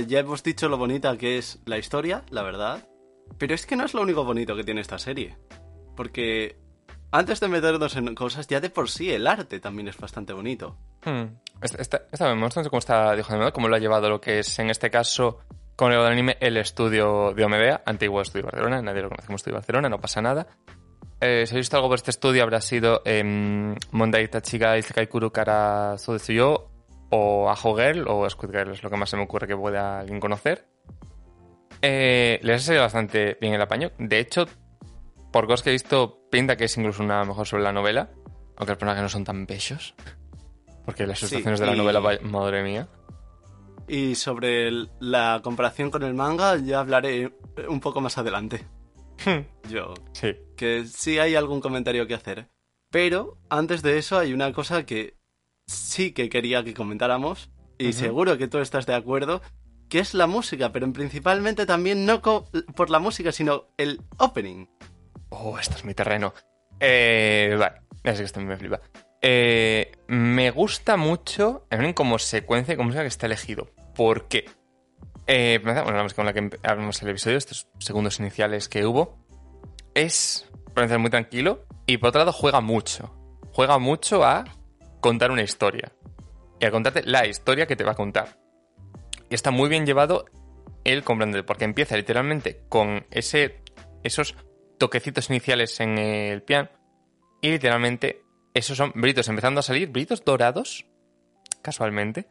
[0.08, 2.88] ya hemos dicho lo bonita que es la historia, la verdad.
[3.38, 5.38] Pero es que no es lo único bonito que tiene esta serie.
[5.96, 6.58] Porque
[7.12, 10.78] antes de meternos en cosas, ya de por sí el arte también es bastante bonito.
[11.06, 11.36] Hmm.
[11.62, 13.16] Esta, esta, esta- me gusta cómo está
[13.54, 15.40] cómo lo ha llevado lo que es en este caso
[15.76, 19.36] con el anime el estudio de Omedea, antiguo estudio de Barcelona, nadie lo conoce como
[19.38, 20.48] estudio de Barcelona, no pasa nada.
[21.20, 23.24] Eh, si he visto algo por este estudio habrá sido eh,
[23.92, 26.70] Mondai Tachiga Isekai Kuru Kara Sodetsuyo
[27.12, 30.00] o Ajo Girl o Squid Girl es lo que más se me ocurre que pueda
[30.00, 30.68] alguien conocer.
[31.82, 33.92] Eh, les ha salido bastante bien el apaño.
[33.98, 34.46] De hecho,
[35.32, 38.10] por cosas que he visto, pinta que es incluso una mejor sobre la novela,
[38.58, 39.96] aunque los personajes no son tan bellos.
[40.86, 42.88] Porque las Sí, ilustraciones de la novela, madre mía.
[43.88, 47.34] Y sobre el- la comparación con el manga ya hablaré
[47.68, 48.66] un poco más adelante.
[49.70, 49.94] Yo.
[50.14, 50.36] Sí.
[50.56, 52.50] Que sí hay algún comentario que hacer.
[52.92, 55.18] Pero antes de eso hay una cosa que
[55.68, 57.50] sí que quería que comentáramos.
[57.78, 59.42] Y seguro que tú estás de acuerdo.
[59.90, 64.66] Que es la música, pero principalmente también no por la música, sino el opening.
[65.30, 66.34] Oh, esto es mi terreno.
[66.80, 67.82] Eh, vale,
[68.16, 68.80] sé que esto me flipa.
[69.26, 73.70] Eh, me gusta mucho, como secuencia de música que está elegido.
[73.96, 74.46] ¿Por qué?
[75.28, 79.18] Eh, bueno, la música con la que abrimos el episodio, estos segundos iniciales que hubo,
[79.94, 81.66] es, por muy tranquilo.
[81.86, 83.16] Y por otro lado, juega mucho.
[83.54, 84.44] Juega mucho a
[85.00, 85.94] contar una historia.
[86.60, 88.38] Y a contarte la historia que te va a contar.
[89.30, 90.26] Y está muy bien llevado
[90.84, 93.62] el comprender, porque empieza literalmente con ese,
[94.04, 94.36] esos
[94.78, 96.68] toquecitos iniciales en el piano
[97.42, 98.23] y literalmente
[98.54, 100.86] esos son brillitos empezando a salir, brillitos dorados,
[101.62, 102.28] casualmente,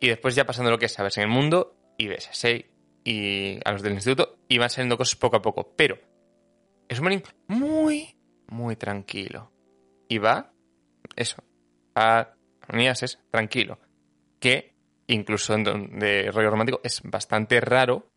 [0.00, 2.66] y después ya pasando lo que es a verse en el mundo y Sei
[3.04, 5.98] y a los del instituto y van saliendo cosas poco a poco, pero
[6.88, 8.16] es un muy,
[8.48, 9.52] muy tranquilo
[10.08, 10.52] y va,
[11.14, 11.42] eso,
[11.94, 12.32] a
[12.68, 13.78] es tranquilo,
[14.40, 14.74] que
[15.06, 18.10] incluso en de rollo romántico es bastante raro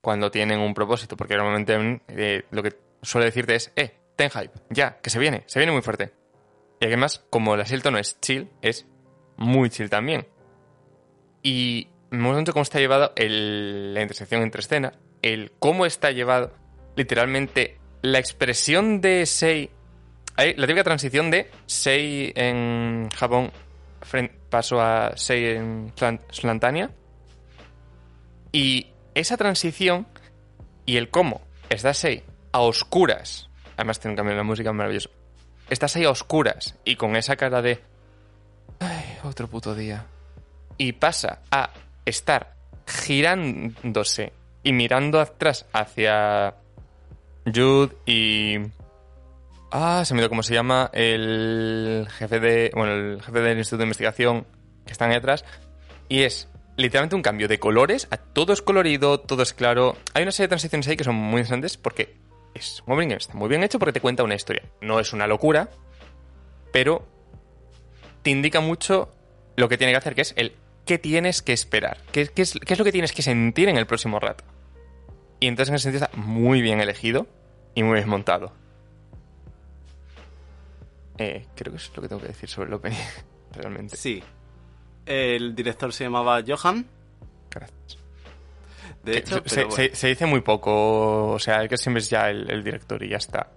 [0.00, 4.52] cuando tienen un propósito, porque normalmente eh, lo que suele decirte es, eh, ten hype,
[4.70, 6.21] ya, que se viene, se viene muy fuerte.
[6.82, 8.86] Y además, como la Silton no es chill, es
[9.36, 10.26] muy chill también.
[11.44, 14.92] Y me gusta cómo está llevado el- la intersección entre escena,
[15.22, 16.52] el cómo está llevado
[16.96, 19.70] literalmente la expresión de Sei,
[20.36, 23.52] la típica transición de Sei en Japón,
[24.50, 26.90] paso a Sei en Slan- Slantania,
[28.50, 30.08] y esa transición
[30.84, 35.10] y el cómo estás ahí a oscuras, además tiene un cambio en la música maravilloso,
[35.72, 37.80] estás ahí a oscuras y con esa cara de,
[38.80, 40.04] ay, otro puto día,
[40.76, 41.70] y pasa a
[42.04, 42.54] estar
[42.86, 44.32] girándose
[44.62, 46.54] y mirando atrás hacia
[47.46, 48.58] Jude y...
[49.74, 52.70] Ah, se me dio cómo se llama el jefe de...
[52.74, 54.46] Bueno, el jefe del Instituto de Investigación
[54.84, 55.46] que están ahí atrás.
[56.10, 58.06] Y es literalmente un cambio de colores.
[58.10, 59.96] A todo es colorido, todo es claro.
[60.12, 62.14] Hay una serie de transiciones ahí que son muy interesantes porque
[62.54, 64.62] es un opening está muy bien hecho porque te cuenta una historia.
[64.80, 65.70] No es una locura,
[66.72, 67.06] pero
[68.22, 69.12] te indica mucho
[69.56, 72.58] lo que tiene que hacer, que es el qué tienes que esperar, qué, qué es,
[72.64, 74.44] qué es lo que tienes que sentir en el próximo rato.
[75.40, 77.26] Y entonces en ese sentido está muy bien elegido
[77.74, 78.52] y muy bien montado.
[81.18, 82.98] Eh, creo que eso es lo que tengo que decir sobre el opening,
[83.52, 83.96] realmente.
[83.96, 84.22] Sí.
[85.04, 86.86] El director se llamaba Johan.
[87.50, 88.01] Gracias.
[89.04, 89.94] De hecho, se, pero se- bueno.
[89.96, 93.16] se dice muy poco, o sea, que siempre es ya el, el director y ya
[93.16, 93.48] está.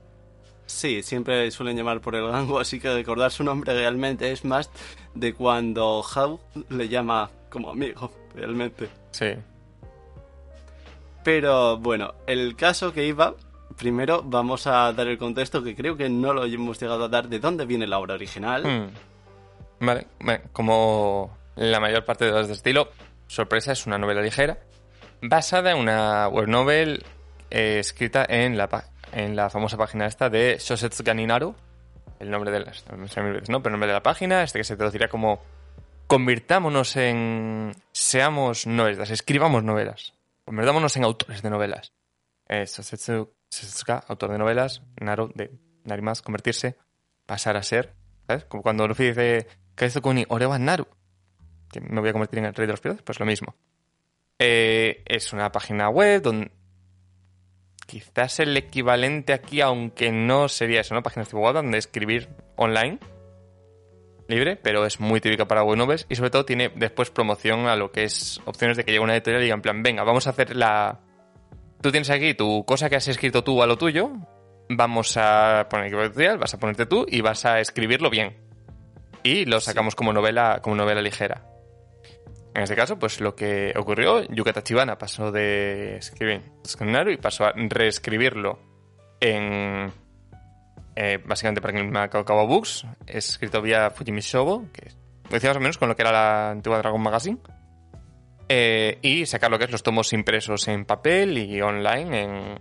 [0.66, 4.72] Sí, siempre suelen llamar por el rango, así que recordar su nombre realmente es más
[5.14, 8.90] de cuando How le llama como amigo, realmente.
[9.12, 9.28] Sí.
[11.24, 13.36] Pero bueno, el caso que iba,
[13.78, 17.28] primero vamos a dar el contexto que creo que no lo hemos llegado a dar
[17.30, 18.64] de dónde viene la obra original.
[18.64, 18.90] Hmm.
[19.86, 22.90] Vale, bueno, como la mayor parte de las de estilo,
[23.28, 24.58] Sorpresa es una novela ligera
[25.30, 27.06] basada en una web novel
[27.50, 28.70] eh, escrita en la,
[29.12, 31.56] en la famosa página esta de Shosetsu Ganinaru.
[32.20, 33.62] El nombre de las, no sé mil veces, ¿no?
[33.62, 35.42] Pero el nombre de la página, este que se traduciría como
[36.08, 40.14] convirtámonos en seamos novelas, escribamos novelas,
[40.46, 41.92] convirtámonos en autores de novelas.
[42.48, 45.52] Eh, Shosetsu Setsuka, autor de novelas, Naru de
[45.84, 46.78] Narimas, convertirse,
[47.26, 47.96] pasar a ser,
[48.28, 48.46] ¿sabes?
[48.46, 50.88] Como cuando Luffy dice Kaizoku ni ore wa Naru,
[51.72, 53.56] que me voy a convertir en el rey de los piratas, pues lo mismo.
[54.40, 56.52] Eh, es una página web donde
[57.86, 61.04] quizás el equivalente aquí, aunque no sería eso, ¿no?
[61.04, 63.00] Páginas tipo web donde escribir online
[64.28, 67.76] libre, pero es muy típica para web novels y sobre todo tiene después promoción a
[67.76, 70.28] lo que es opciones de que llegue una editorial y diga en plan, venga, vamos
[70.28, 71.00] a hacer la...
[71.82, 74.12] Tú tienes aquí tu cosa que has escrito tú a lo tuyo,
[74.68, 78.36] vamos a poner editorial, vas a ponerte tú y vas a escribirlo bien.
[79.24, 81.55] Y lo sacamos como novela, como novela ligera.
[82.56, 86.42] En este caso, pues lo que ocurrió, Yuka Tachibana pasó de escribir
[87.12, 88.58] y pasó a reescribirlo
[89.20, 89.92] en.
[90.96, 94.94] eh, básicamente para el Kawa Books, escrito vía Fujimi Shogo, que
[95.30, 97.40] decía más o menos con lo que era la antigua Dragon Magazine.
[98.48, 102.60] eh, y sacar lo que es los tomos impresos en papel y online en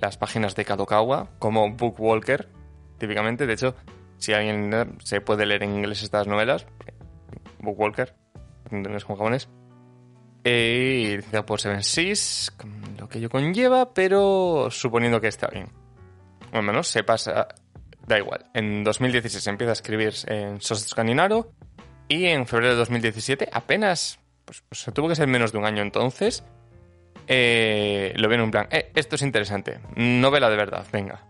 [0.00, 2.48] las páginas de Kadokawa, como Bookwalker,
[2.96, 3.46] típicamente.
[3.46, 3.74] De hecho,
[4.16, 6.66] si alguien se puede leer en inglés estas novelas,
[7.58, 8.14] Bookwalker,
[8.70, 9.48] inglés como japonés.
[10.44, 15.48] Eh, y licenciado por Seven Seas, con lo que ello conlleva, pero suponiendo que está
[15.48, 15.68] bien.
[16.52, 17.48] O al menos se pasa.
[18.06, 18.44] Da igual.
[18.52, 21.52] En 2016 empieza a escribir en Sosetsu Kaninaro.
[22.08, 24.18] Y en febrero de 2017, apenas.
[24.44, 26.44] Pues, pues tuvo que ser menos de un año entonces.
[27.26, 31.24] eh, lo vieron en plan, eh, esto es interesante, novela de verdad, venga.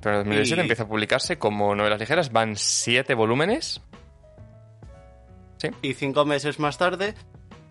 [0.00, 3.80] Pero en 2017 Y- empieza a publicarse como novelas ligeras, van siete volúmenes.
[5.58, 7.14] Sí, Y cinco meses más tarde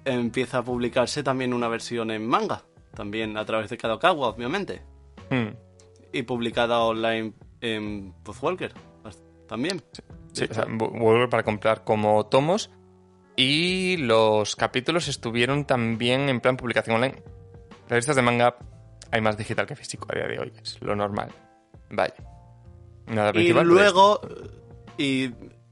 [0.05, 2.63] empieza a publicarse también una versión en manga.
[2.93, 4.81] También a través de Kadokawa, obviamente.
[5.29, 5.55] Mm.
[6.13, 8.73] Y publicada online en Puzzwalker.
[9.47, 9.83] También.
[10.31, 12.71] Sí, o sea, vuelve para comprar como tomos.
[13.35, 17.21] Y los capítulos estuvieron también en plan publicación online.
[17.89, 18.57] Revistas de manga
[19.11, 21.29] hay más digital que físico a día de hoy, es lo normal.
[21.89, 22.15] Vaya.
[23.07, 24.21] Nada Y pero luego.
[24.97, 25.31] Y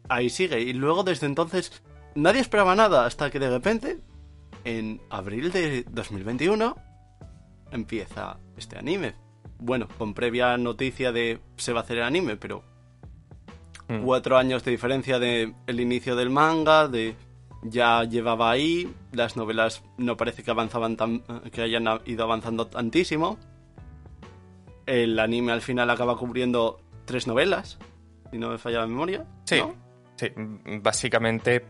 [0.09, 0.59] ahí sigue.
[0.61, 1.83] Y luego desde entonces.
[2.15, 3.97] Nadie esperaba nada hasta que de repente.
[4.65, 6.75] En abril de 2021.
[7.71, 9.15] Empieza este anime.
[9.59, 12.63] Bueno, con previa noticia de se va a hacer el anime, pero
[13.89, 14.03] Mm.
[14.03, 17.15] cuatro años de diferencia de el inicio del manga, de
[17.63, 21.21] ya llevaba ahí, las novelas no parece que avanzaban tan,
[21.51, 23.37] que hayan ido avanzando tantísimo.
[24.85, 27.77] El anime al final acaba cubriendo tres novelas,
[28.31, 29.25] si no me falla la memoria.
[29.45, 29.73] Sí, ¿no?
[30.15, 30.27] sí,
[30.81, 31.65] básicamente,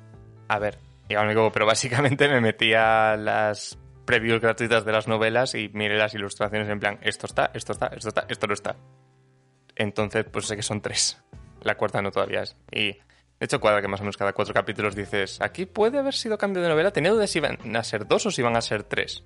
[0.47, 0.77] a ver,
[1.09, 5.97] igual me equivoco, pero básicamente me metía las previews gratuitas de las novelas y miré
[5.97, 8.75] las ilustraciones en plan, esto está, esto está, esto está, esto no está.
[9.75, 11.23] Entonces, pues sé que son tres.
[11.61, 12.55] La cuarta no todavía es.
[12.71, 12.99] Y de
[13.39, 16.61] hecho cuadra que más o menos cada cuatro capítulos dices, aquí puede haber sido cambio
[16.61, 16.91] de novela.
[16.91, 19.23] Tenía dudas si iban a ser dos o si iban a ser tres.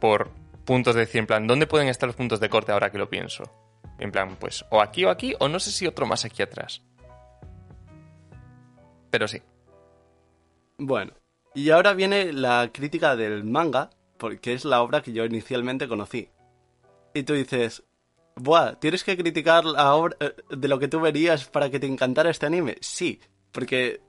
[0.00, 0.30] Por
[0.64, 3.08] puntos de decir, en plan, ¿dónde pueden estar los puntos de corte ahora que lo
[3.08, 3.44] pienso?
[3.98, 6.82] En plan, pues, o aquí o aquí, o no sé si otro más aquí atrás.
[9.10, 9.40] Pero sí.
[10.78, 11.12] Bueno,
[11.54, 16.28] y ahora viene la crítica del manga, porque es la obra que yo inicialmente conocí.
[17.14, 17.82] Y tú dices,
[18.36, 21.86] Buah, ¿tienes que criticar la obra eh, de lo que tú verías para que te
[21.86, 22.76] encantara este anime?
[22.80, 23.20] Sí,
[23.52, 24.00] porque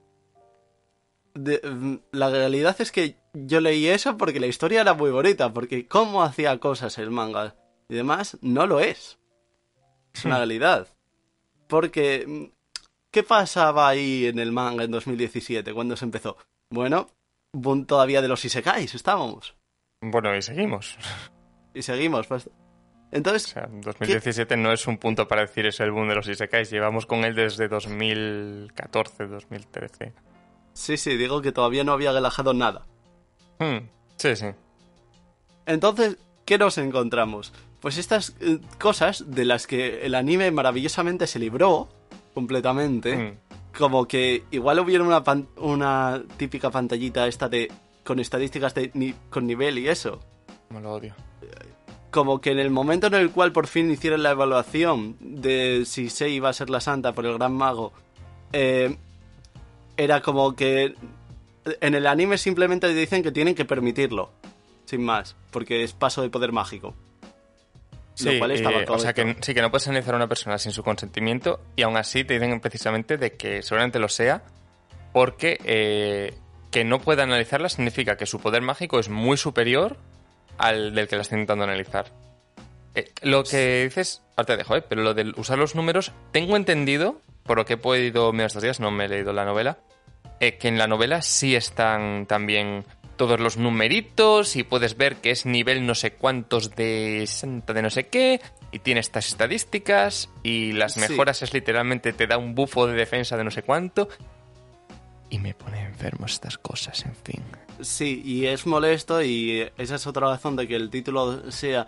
[1.34, 5.54] de- mm, la realidad es que yo leí eso porque la historia era muy bonita,
[5.54, 7.56] porque cómo hacía cosas el manga
[7.88, 9.18] y demás no lo es.
[10.14, 10.88] Es una realidad.
[11.68, 12.46] Porque, mm,
[13.12, 16.36] ¿qué pasaba ahí en el manga en 2017 cuando se empezó?
[16.70, 17.08] Bueno,
[17.54, 19.56] boom todavía de los isekais estábamos.
[20.02, 20.98] Bueno, y seguimos.
[21.74, 22.28] Y seguimos.
[22.28, 22.48] pues.
[22.48, 22.52] O
[23.12, 26.70] Entonces, sea, 2017 no es un punto para decir es el boom de los Isekais.
[26.70, 30.14] Llevamos con él desde 2014, 2013.
[30.74, 32.86] sí, sí, digo que todavía no había relajado nada.
[33.60, 34.48] Hmm, sí, sí.
[35.66, 37.54] Entonces, ¿qué nos encontramos?
[37.80, 41.88] Pues estas eh, cosas de las que el anime maravillosamente se libró
[42.34, 43.16] completamente.
[43.16, 43.38] Hmm.
[43.76, 47.72] Como que igual hubiera una, pan- una típica pantallita esta de
[48.04, 50.20] con estadísticas de ni- con nivel y eso.
[50.68, 51.14] Como lo odio.
[52.12, 56.10] Como que en el momento en el cual por fin hicieron la evaluación de si
[56.10, 57.92] Sei iba a ser la santa por el gran mago,
[58.54, 58.96] eh,
[59.98, 60.96] era como que
[61.82, 64.32] en el anime simplemente dicen que tienen que permitirlo,
[64.86, 66.96] sin más, porque es paso de poder mágico.
[68.18, 70.58] Sí, cual estaba eh, o sea que sí que no puedes analizar a una persona
[70.58, 74.44] sin su consentimiento y aún así te dicen precisamente de que seguramente lo sea
[75.14, 76.34] porque eh,
[76.72, 79.98] que no pueda analizarla significa que su poder mágico es muy superior
[80.58, 82.12] al del que la está intentando analizar.
[82.96, 84.82] Eh, lo que dices, ahora te dejo, ¿eh?
[84.82, 88.64] pero lo de usar los números, tengo entendido, por lo que he podido mirar estos
[88.64, 89.78] días, no me he leído la novela,
[90.40, 92.86] eh, que en la novela sí están también
[93.18, 97.82] todos los numeritos y puedes ver que es nivel no sé cuántos de santa de
[97.82, 98.40] no sé qué
[98.72, 101.02] y tiene estas estadísticas y las Sí.
[101.02, 104.08] mejoras es literalmente te da un bufo de defensa de no sé cuánto
[105.30, 107.44] y me pone enfermo estas cosas, en fin.
[107.82, 111.86] Sí, y es molesto y esa es otra razón de que el título sea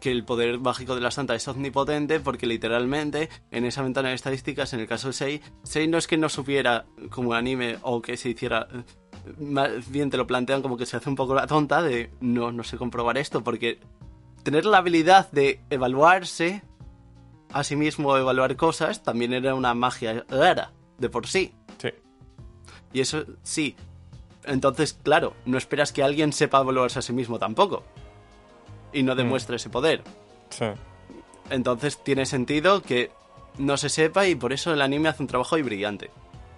[0.00, 4.16] que el poder mágico de la santa es omnipotente porque literalmente en esa ventana de
[4.16, 8.02] estadísticas, en el caso de Sei, Sei no es que no supiera como anime o
[8.02, 8.66] que se hiciera...
[9.38, 12.52] Más bien te lo plantean como que se hace un poco la tonta de no,
[12.52, 13.80] no sé comprobar esto porque
[14.42, 16.62] tener la habilidad de evaluarse
[17.52, 21.52] a sí mismo, evaluar cosas, también era una magia rara de por sí.
[21.78, 21.88] Sí.
[22.92, 23.76] Y eso sí.
[24.44, 27.82] Entonces, claro, no esperas que alguien sepa evaluarse a sí mismo tampoco.
[28.92, 30.02] Y no demuestre ese poder.
[30.50, 30.66] Sí.
[31.50, 33.10] Entonces tiene sentido que
[33.58, 36.10] no se sepa y por eso el anime hace un trabajo ahí brillante.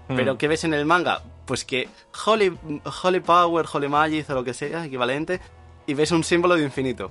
[0.08, 0.36] Pero Mm.
[0.38, 1.22] ¿qué ves en el manga?
[1.48, 1.88] Pues que
[2.26, 2.56] Holy,
[3.02, 5.40] Holy Power, Holy Magic o lo que sea, equivalente,
[5.86, 7.08] y ves un símbolo de infinito.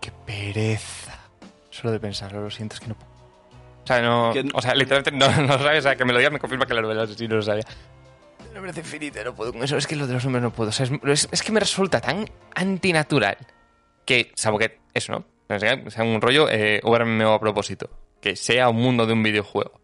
[0.00, 1.18] Qué pereza.
[1.70, 3.10] Solo de pensarlo, lo siento, es que no puedo.
[3.10, 4.30] O sea, no.
[4.34, 6.38] Que- O sea, literalmente no, no lo sabes, o sea, que me lo digas me
[6.38, 7.64] confirma que la novela sí no lo sabía.
[8.52, 9.76] No me parece infinita, no puedo con eso.
[9.78, 10.68] Es que lo de los números no puedo.
[10.68, 13.38] O sea, es, es- es que me resulta tan antinatural
[14.04, 15.24] que, salvo que eso, ¿no?
[15.50, 15.58] O
[15.90, 17.88] sea, un rollo eh, a propósito.
[18.20, 19.77] Que sea un mundo de un videojuego.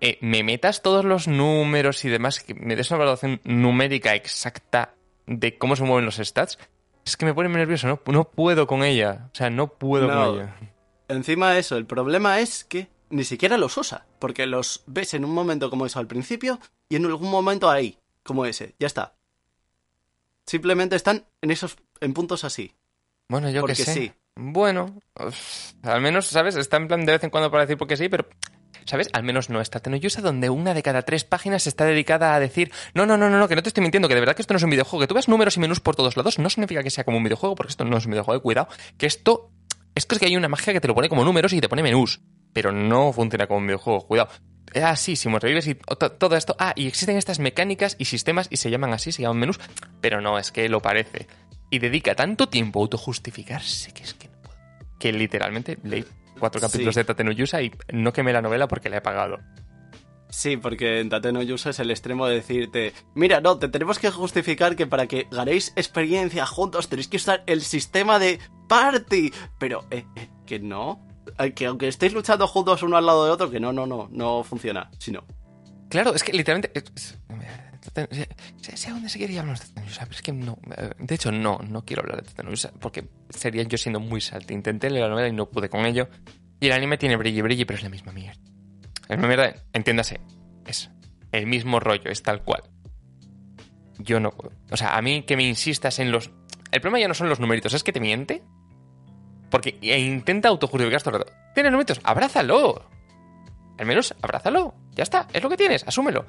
[0.00, 4.94] Eh, me metas todos los números y demás, que me des una evaluación numérica exacta
[5.26, 6.58] de cómo se mueven los stats.
[7.04, 9.28] Es que me pone muy nervioso, no, no puedo con ella.
[9.32, 10.26] O sea, no puedo No.
[10.26, 10.56] con ella.
[11.08, 15.24] Encima de eso, el problema es que ni siquiera los usa, porque los ves en
[15.24, 19.14] un momento como eso al principio y en algún momento ahí, como ese, ya está.
[20.46, 22.74] Simplemente están en esos en puntos así.
[23.28, 23.92] Bueno, yo Porque qué sé.
[23.94, 24.12] sí.
[24.36, 26.56] Bueno, uf, al menos, ¿sabes?
[26.56, 28.26] Está en plan de vez en cuando para decir porque sí, pero,
[28.88, 29.08] ¿sabes?
[29.12, 32.72] Al menos no está Tenoyusa donde una de cada tres páginas está dedicada a decir
[32.94, 34.54] no, no, no, no, no, que no te estoy mintiendo, que de verdad que esto
[34.54, 35.00] no es un videojuego.
[35.02, 37.24] Que tú ves números y menús por todos lados no significa que sea como un
[37.24, 38.68] videojuego, porque esto no es un videojuego, eh, cuidado.
[38.96, 39.52] Que esto,
[39.94, 42.20] es que hay una magia que te lo pone como números y te pone menús,
[42.52, 44.30] pero no funciona como un videojuego, cuidado.
[44.82, 46.54] Ah, sí, si revives y to- todo esto.
[46.58, 49.60] Ah, y existen estas mecánicas y sistemas y se llaman así, se llaman menús,
[50.00, 51.26] pero no, es que lo parece.
[51.70, 54.56] Y dedica tanto tiempo a autojustificarse que es que no puedo.
[54.98, 56.04] Que literalmente leí
[56.38, 57.00] cuatro capítulos Sí.
[57.00, 59.38] de Tatenuyusa y no quemé la novela porque la he pagado.
[60.30, 63.98] Sí, porque en Tate no Yusa es el extremo de decirte, mira, no, te tenemos
[63.98, 69.32] que justificar que para que ganéis experiencia juntos tenéis que usar el sistema de party.
[69.58, 71.06] Pero, eh, eh, que no.
[71.38, 74.08] Eh, Que aunque estéis luchando juntos uno al lado de otro, que no, no, no,
[74.12, 74.90] no funciona.
[74.98, 75.24] Si no.
[75.88, 76.70] Claro, es que literalmente.
[76.78, 77.18] es-
[78.60, 80.58] Sé, a se quería hablar de pero es que no.
[80.76, 84.52] eh, De hecho, no, no quiero hablar de Tatenuyusa porque sería yo siendo muy salto.
[84.52, 86.08] Intenté leer la novela y no pude con ello.
[86.60, 88.40] Y el anime tiene brilli brilli, pero es la misma mierda.
[89.08, 90.20] La misma mierda, entiéndase.
[90.66, 90.90] Es
[91.32, 92.62] el mismo rollo, es tal cual.
[93.98, 94.52] Yo no puedo.
[94.70, 96.30] O sea, a mí que me insistas en los.
[96.70, 98.42] El problema ya no son los numeritos, es que te miente.
[99.50, 101.32] Porque e intenta autojustificar todo el rato.
[101.54, 102.00] ¿Tienes numeritos?
[102.04, 102.88] ¡Abrázalo!
[103.78, 104.74] Al menos abrázalo.
[104.94, 106.26] Ya está, es lo que tienes, asúmelo.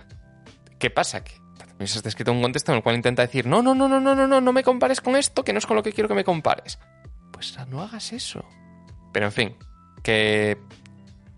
[0.80, 1.24] ¿Qué pasa?
[1.24, 4.00] Que también está escrito un contexto en el cual intenta decir, no, no, no, no,
[4.00, 6.08] no, no, no, no me compares con esto, que no es con lo que quiero
[6.08, 6.80] que me compares.
[7.32, 8.44] Pues no hagas eso.
[9.14, 9.56] Pero en fin,
[10.04, 10.58] que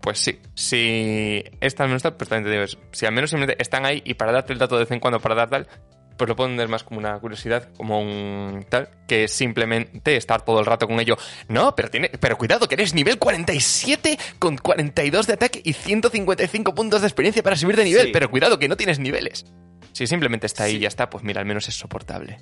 [0.00, 3.84] pues sí, si esta al menos está perfectamente digo, es- si al menos simplemente están
[3.86, 5.68] ahí y para darte el dato de vez en cuando para dar tal,
[6.16, 10.60] pues lo puedo entender más como una curiosidad, como un tal, que simplemente estar todo
[10.60, 11.16] el rato con ello.
[11.48, 16.74] No, pero tiene, pero cuidado, que eres nivel 47 con 42 de ataque y 155
[16.74, 18.10] puntos de experiencia para subir de nivel, Sí.
[18.12, 19.46] pero cuidado que no tienes niveles.
[19.92, 20.80] Si simplemente está ahí y Sí.
[20.82, 22.38] ya está, pues mira, al menos es soportable.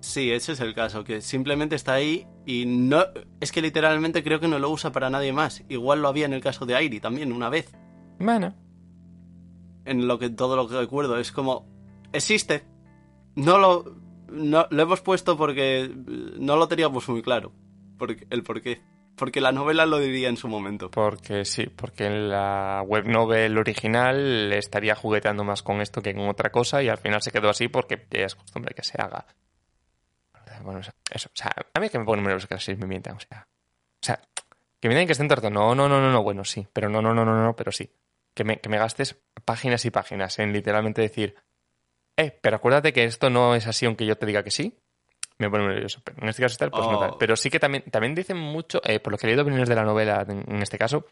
[0.00, 3.04] Sí, ese es el caso, que simplemente está ahí y no...
[3.40, 5.64] Es que literalmente creo que no lo usa para nadie más.
[5.68, 7.72] Igual lo había en el caso de Airi también, una vez.
[8.20, 8.54] Bueno,
[9.84, 11.66] En lo que todo lo que recuerdo es como...
[12.12, 12.64] Existe.
[13.36, 14.06] No lo...
[14.28, 17.52] No, lo hemos puesto porque no lo teníamos muy claro.
[17.96, 18.82] Porque, el por qué.
[19.16, 20.90] Porque la novela lo diría en su momento.
[20.90, 26.28] Porque sí, porque en la web novel original estaría jugueteando más con esto que con
[26.28, 29.26] otra cosa y al final se quedó así porque es costumbre que se haga.
[30.62, 33.20] Bueno, eso, o sea, a mí que me pone nervioso que así me mientan, o
[33.20, 34.20] sea, o sea,
[34.80, 37.00] que me digan que estén torto, no, no, no, no, no, bueno, sí, pero no,
[37.00, 37.90] no, no, no, no, pero sí,
[38.34, 41.36] que me, que me gastes páginas y páginas en literalmente decir,
[42.16, 44.78] eh, pero acuérdate que esto no es así aunque yo te diga que sí,
[45.38, 47.00] me pone nervioso, pero en este caso tal, pues no Oh.
[47.00, 49.68] tal, pero sí que también, también dicen mucho, eh, por lo que he leído opiniones
[49.68, 51.06] de la novela en, en este caso,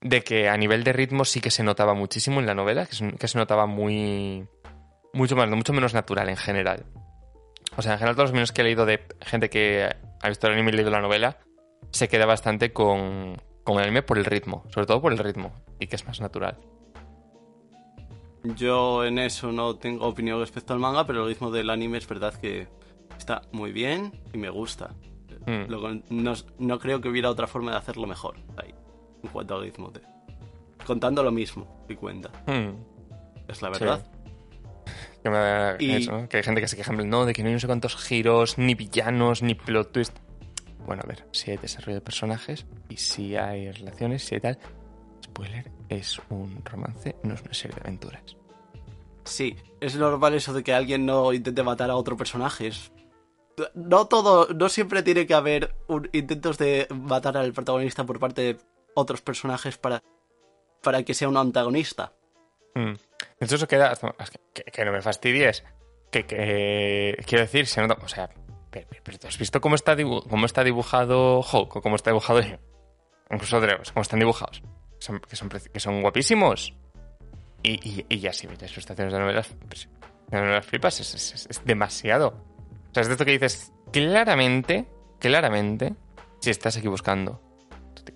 [0.00, 2.94] de que a nivel de ritmo sí que se notaba muchísimo en la novela, que
[2.94, 4.46] se, que se notaba muy,
[5.12, 6.86] mucho más, mucho menos natural en general.
[7.76, 9.88] O sea, en general todos los menos que he leído de gente que
[10.20, 11.38] ha visto el anime y leído la novela,
[11.90, 15.52] se queda bastante con, con el anime por el ritmo, sobre todo por el ritmo,
[15.78, 16.58] y que es más natural.
[18.44, 22.08] Yo en eso no tengo opinión respecto al manga, pero el ritmo del anime es
[22.08, 22.66] verdad que
[23.16, 24.90] está muy bien y me gusta.
[25.46, 25.68] Mm.
[25.68, 28.74] Luego, no, no creo que hubiera otra forma de hacerlo mejor ahí,
[29.22, 29.90] en cuanto al ritmo.
[29.90, 30.00] De,
[30.86, 32.30] contando lo mismo y cuenta.
[32.46, 32.74] Mm.
[33.48, 33.80] Es la Sí.
[33.84, 34.06] verdad.
[35.22, 37.54] Que, me- Y- eso, que hay gente que se queja, no, de que no hay
[37.54, 40.16] no sé cuántos giros, ni villanos, ni plot twist.
[40.84, 44.58] Bueno, a ver, si hay desarrollo de personajes y si hay relaciones, si hay tal.
[45.24, 48.36] Spoiler, es un romance, no es una serie de aventuras.
[49.24, 52.68] Sí, es normal eso de que alguien no intente matar a otro personaje.
[52.68, 52.92] es-
[53.74, 58.42] No todo, no siempre tiene que haber un- intentos de matar al protagonista por parte
[58.42, 58.58] de
[58.94, 60.02] otros personajes para,
[60.82, 62.12] para que sea un antagonista.
[62.74, 62.94] Mm.
[63.32, 63.92] Entonces eso queda...
[64.72, 65.62] que, no me fastidies.
[66.10, 67.96] Que, que quiero decir, se nota...
[68.02, 68.28] O sea,
[68.70, 71.96] pero, pero- pero ¿tú has visto cómo está, dibu- cómo está dibujado Hulk o cómo
[71.96, 72.40] está dibujado
[73.30, 74.62] incluso Dreos, cómo están dibujados?
[75.28, 76.74] Que, son, que son guapísimos.
[77.62, 79.48] Y, y, ya sí, las ilustraciones de novelas...
[79.68, 79.88] pues,
[80.28, 82.28] de novelas flipas es, es- es- demasiado.
[82.90, 84.88] O sea, es de esto que dices claramente,
[85.18, 85.94] claramente,
[86.40, 87.40] si estás aquí buscando.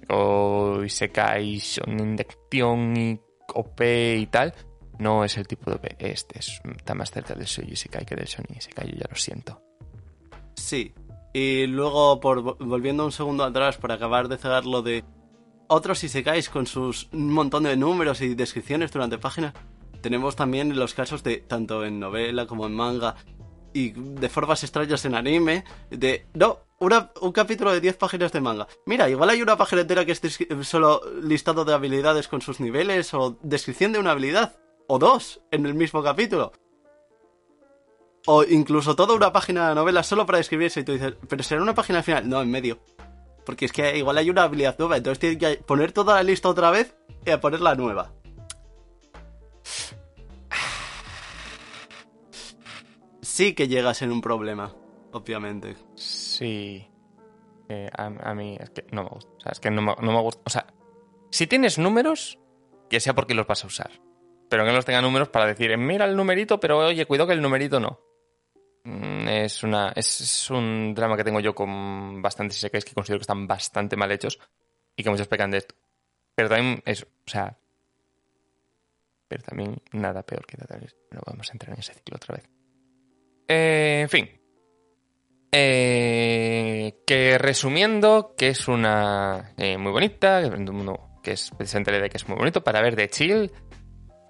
[0.09, 3.21] O Isekai, Shonen de acción y
[3.55, 3.81] OP
[4.19, 4.53] y tal,
[4.99, 5.87] no es el tipo de OP.
[5.99, 9.17] Este es, está más cerca del Shoujo Isekai que del Shonen Isekai, yo ya lo
[9.17, 9.63] siento.
[10.55, 10.95] Sí.
[11.33, 15.05] Y luego, por volviendo un segundo atrás para acabar de cegar lo de
[15.69, 19.55] otros isekais con sus un montón de números y descripciones durante páginas,
[20.01, 23.17] tenemos también los casos de tanto en novela como en manga
[23.73, 28.67] y de formas extrañas en anime, de, no, un capítulo de 10 páginas de manga.
[28.87, 33.13] Mira, igual hay una página entera que es solo listado de habilidades con sus niveles
[33.13, 34.57] o descripción de una habilidad,
[34.87, 36.53] o dos, en el mismo capítulo.
[38.27, 41.63] O incluso toda una página de novela solo para describirse y tú dices, pero será
[41.63, 42.29] una página al final.
[42.29, 42.79] No, en medio.
[43.47, 46.49] Porque es que igual hay una habilidad nueva, entonces tienen que poner toda la lista
[46.49, 46.95] otra vez
[47.25, 48.13] y a poner la nueva.
[53.23, 54.75] Sí que llega a ser un problema,
[55.13, 55.77] obviamente.
[55.95, 56.87] Sí.
[57.69, 59.31] Eh, a, a mí es que no me gusta.
[59.37, 60.43] O sea, es que no me, no me gusta.
[60.45, 60.67] O sea,
[61.31, 62.39] si tienes números,
[62.89, 63.91] que sea porque los vas a usar.
[64.49, 67.27] Pero que no los tenga números para decir, "Eh, mira el numerito, pero oye, cuidado
[67.29, 68.01] que el numerito no.
[68.87, 73.25] Mm, Es, una, es, un drama que tengo yo con bastantes isekais que considero que
[73.25, 74.39] están bastante mal hechos
[74.95, 75.75] y que muchos pecan de esto.
[76.37, 77.59] Pero también es, o sea,
[79.27, 80.97] pero también nada peor que Data East.
[81.11, 82.49] No vamos a entrar en ese ciclo otra vez.
[83.49, 84.31] Eh, en fin.
[85.51, 90.43] Eh, que resumiendo, que es una eh, muy bonita,
[91.23, 93.51] que, es precisamente la idea que es muy bonito para ver de chill.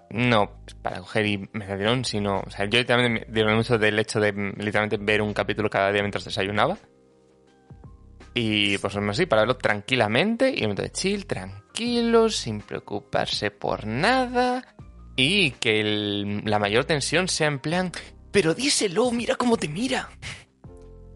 [0.09, 2.39] No para coger y me dieron, sino.
[2.45, 5.91] O sea, yo literalmente me dieron mucho del hecho de literalmente ver un capítulo cada
[5.91, 6.77] día mientras desayunaba.
[8.33, 13.87] Y pues así, para verlo tranquilamente, y un momento de chill, tranquilo, sin preocuparse por
[13.87, 14.75] nada.
[15.15, 15.83] Y que
[16.45, 17.91] la mayor tensión sea en plan,
[18.31, 20.09] pero díselo, mira cómo te mira.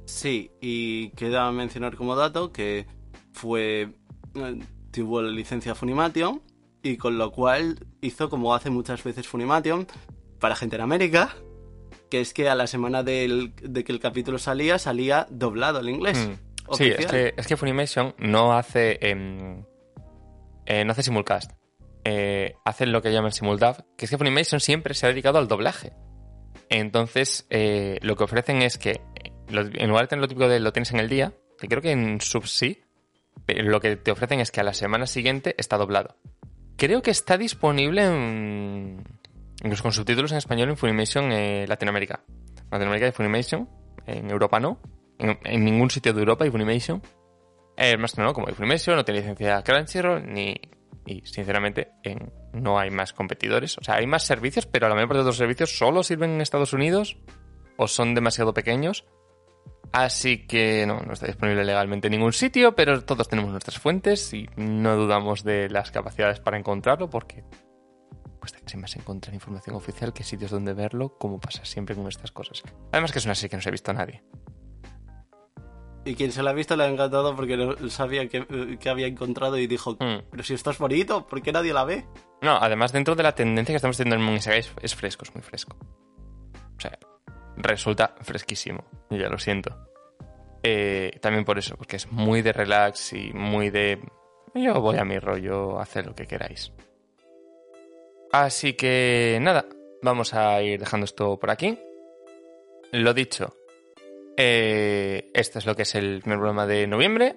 [0.06, 2.88] Sí, y queda mencionar como dato que
[3.32, 3.94] fue.
[4.34, 4.60] eh,
[4.92, 6.42] tuvo la licencia Funimation
[6.84, 9.88] y con lo cual hizo como hace muchas veces Funimation
[10.40, 11.36] para gente en América,
[12.10, 15.90] que es que a la semana del- de que el capítulo salía, salía doblado el
[15.90, 16.18] inglés.
[16.28, 16.74] Mm.
[16.76, 18.98] Sí, es que, es que Funimation no hace.
[19.02, 19.64] em,
[20.66, 21.52] eh, no hace simulcast.
[22.04, 25.48] Eh, hace lo que llaman simuldub, que es que Funimation siempre se ha dedicado al
[25.48, 25.92] doblaje.
[26.70, 29.02] Entonces, eh, lo que ofrecen es que,
[29.50, 31.82] lo- en lugar de tener lo típico de lo tienes en el día, que creo
[31.82, 32.82] que en Sub sí,
[33.46, 36.16] pero lo que te ofrecen es que a la semana siguiente está doblado.
[36.82, 39.04] Creo que está disponible en,
[39.64, 42.24] incluso con subtítulos en español en Funimation eh, Latinoamérica.
[42.72, 43.70] Latinoamérica y Funimation,
[44.08, 44.82] en Europa no.
[45.20, 47.00] En, ningún sitio de Europa hay Funimation.
[47.78, 50.56] Eh, más no, como hay Funimation, no tiene licencia Crunchyroll, ni.
[51.06, 53.78] Y sinceramente, en- no hay más competidores.
[53.78, 56.42] O sea, hay más servicios, pero la mayor parte de los servicios solo sirven en
[56.42, 57.16] Estados Unidos
[57.78, 59.06] o son demasiado pequeños.
[59.94, 64.34] Así que no, no está disponible legalmente en ningún sitio, pero todos tenemos nuestras fuentes
[64.34, 67.44] y no dudamos de las capacidades para encontrarlo porque
[68.40, 72.32] cuesta casi más encontrar información oficial que sitios donde verlo, como pasa siempre con estas
[72.32, 72.64] cosas.
[72.92, 74.24] Además que es una serie que no se ha visto a nadie.
[76.04, 79.06] Y quien se la ha visto le ha encantado porque no sabía que, que había
[79.06, 80.24] encontrado y dijo, Hmm.
[80.32, 82.06] pero si esto es bonito, ¿por qué nadie la ve?
[82.42, 85.36] No, además dentro de la tendencia que estamos teniendo en Isekai es, es fresco, es
[85.36, 85.78] muy fresco.
[86.76, 86.98] O sea,
[87.58, 88.86] resulta fresquísimo.
[89.10, 89.88] Ya lo siento.
[90.64, 94.00] Eh, también por eso, porque es muy de relax y muy de...
[94.54, 96.72] Yo voy a mi rollo, hacer lo que queráis.
[98.32, 99.66] Así que nada,
[100.02, 101.78] vamos a ir dejando esto por aquí.
[102.92, 103.56] Lo dicho,
[104.36, 107.36] este es lo que es el primer programa de noviembre.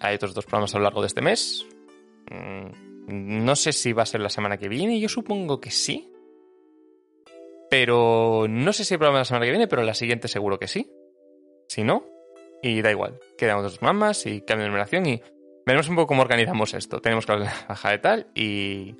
[0.00, 1.66] Hay otros dos programas a lo largo de este mes.
[2.30, 6.12] Mm, No sé si va a ser la semana que viene, yo supongo que sí.
[7.70, 10.68] Pero no sé si hay programa la semana que viene, pero la siguiente seguro que
[10.68, 10.90] sí.
[11.68, 12.06] Si no,
[12.62, 13.18] y da igual.
[13.36, 15.22] Quedan otros programas y cambio de numeración y
[15.66, 17.00] veremos un poco cómo organizamos esto.
[17.00, 18.96] Tenemos que hablar de la baja de tal y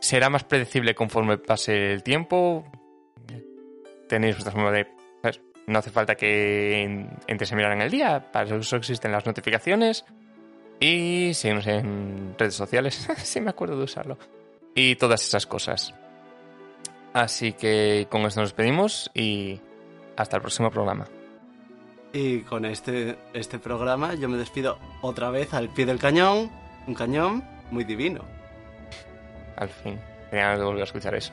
[0.00, 2.64] será más predecible conforme pase el tiempo.
[4.08, 4.86] Tenéis vuestra forma de...
[5.22, 5.40] ¿sabes?
[5.66, 10.04] No hace falta que entres a mirar en el día, para eso existen las notificaciones.
[10.80, 14.18] Y síguenos en redes sociales, sí me acuerdo de usarlo.
[14.74, 15.94] Y todas esas cosas.
[17.14, 19.60] Así que con esto nos despedimos y
[20.16, 21.06] hasta el próximo programa.
[22.12, 26.50] Y con este, este programa yo me despido otra vez al pie del cañón,
[26.86, 28.24] un cañón muy divino.
[29.56, 29.98] Al fin.
[30.30, 31.32] Tenía de volver a escuchar eso.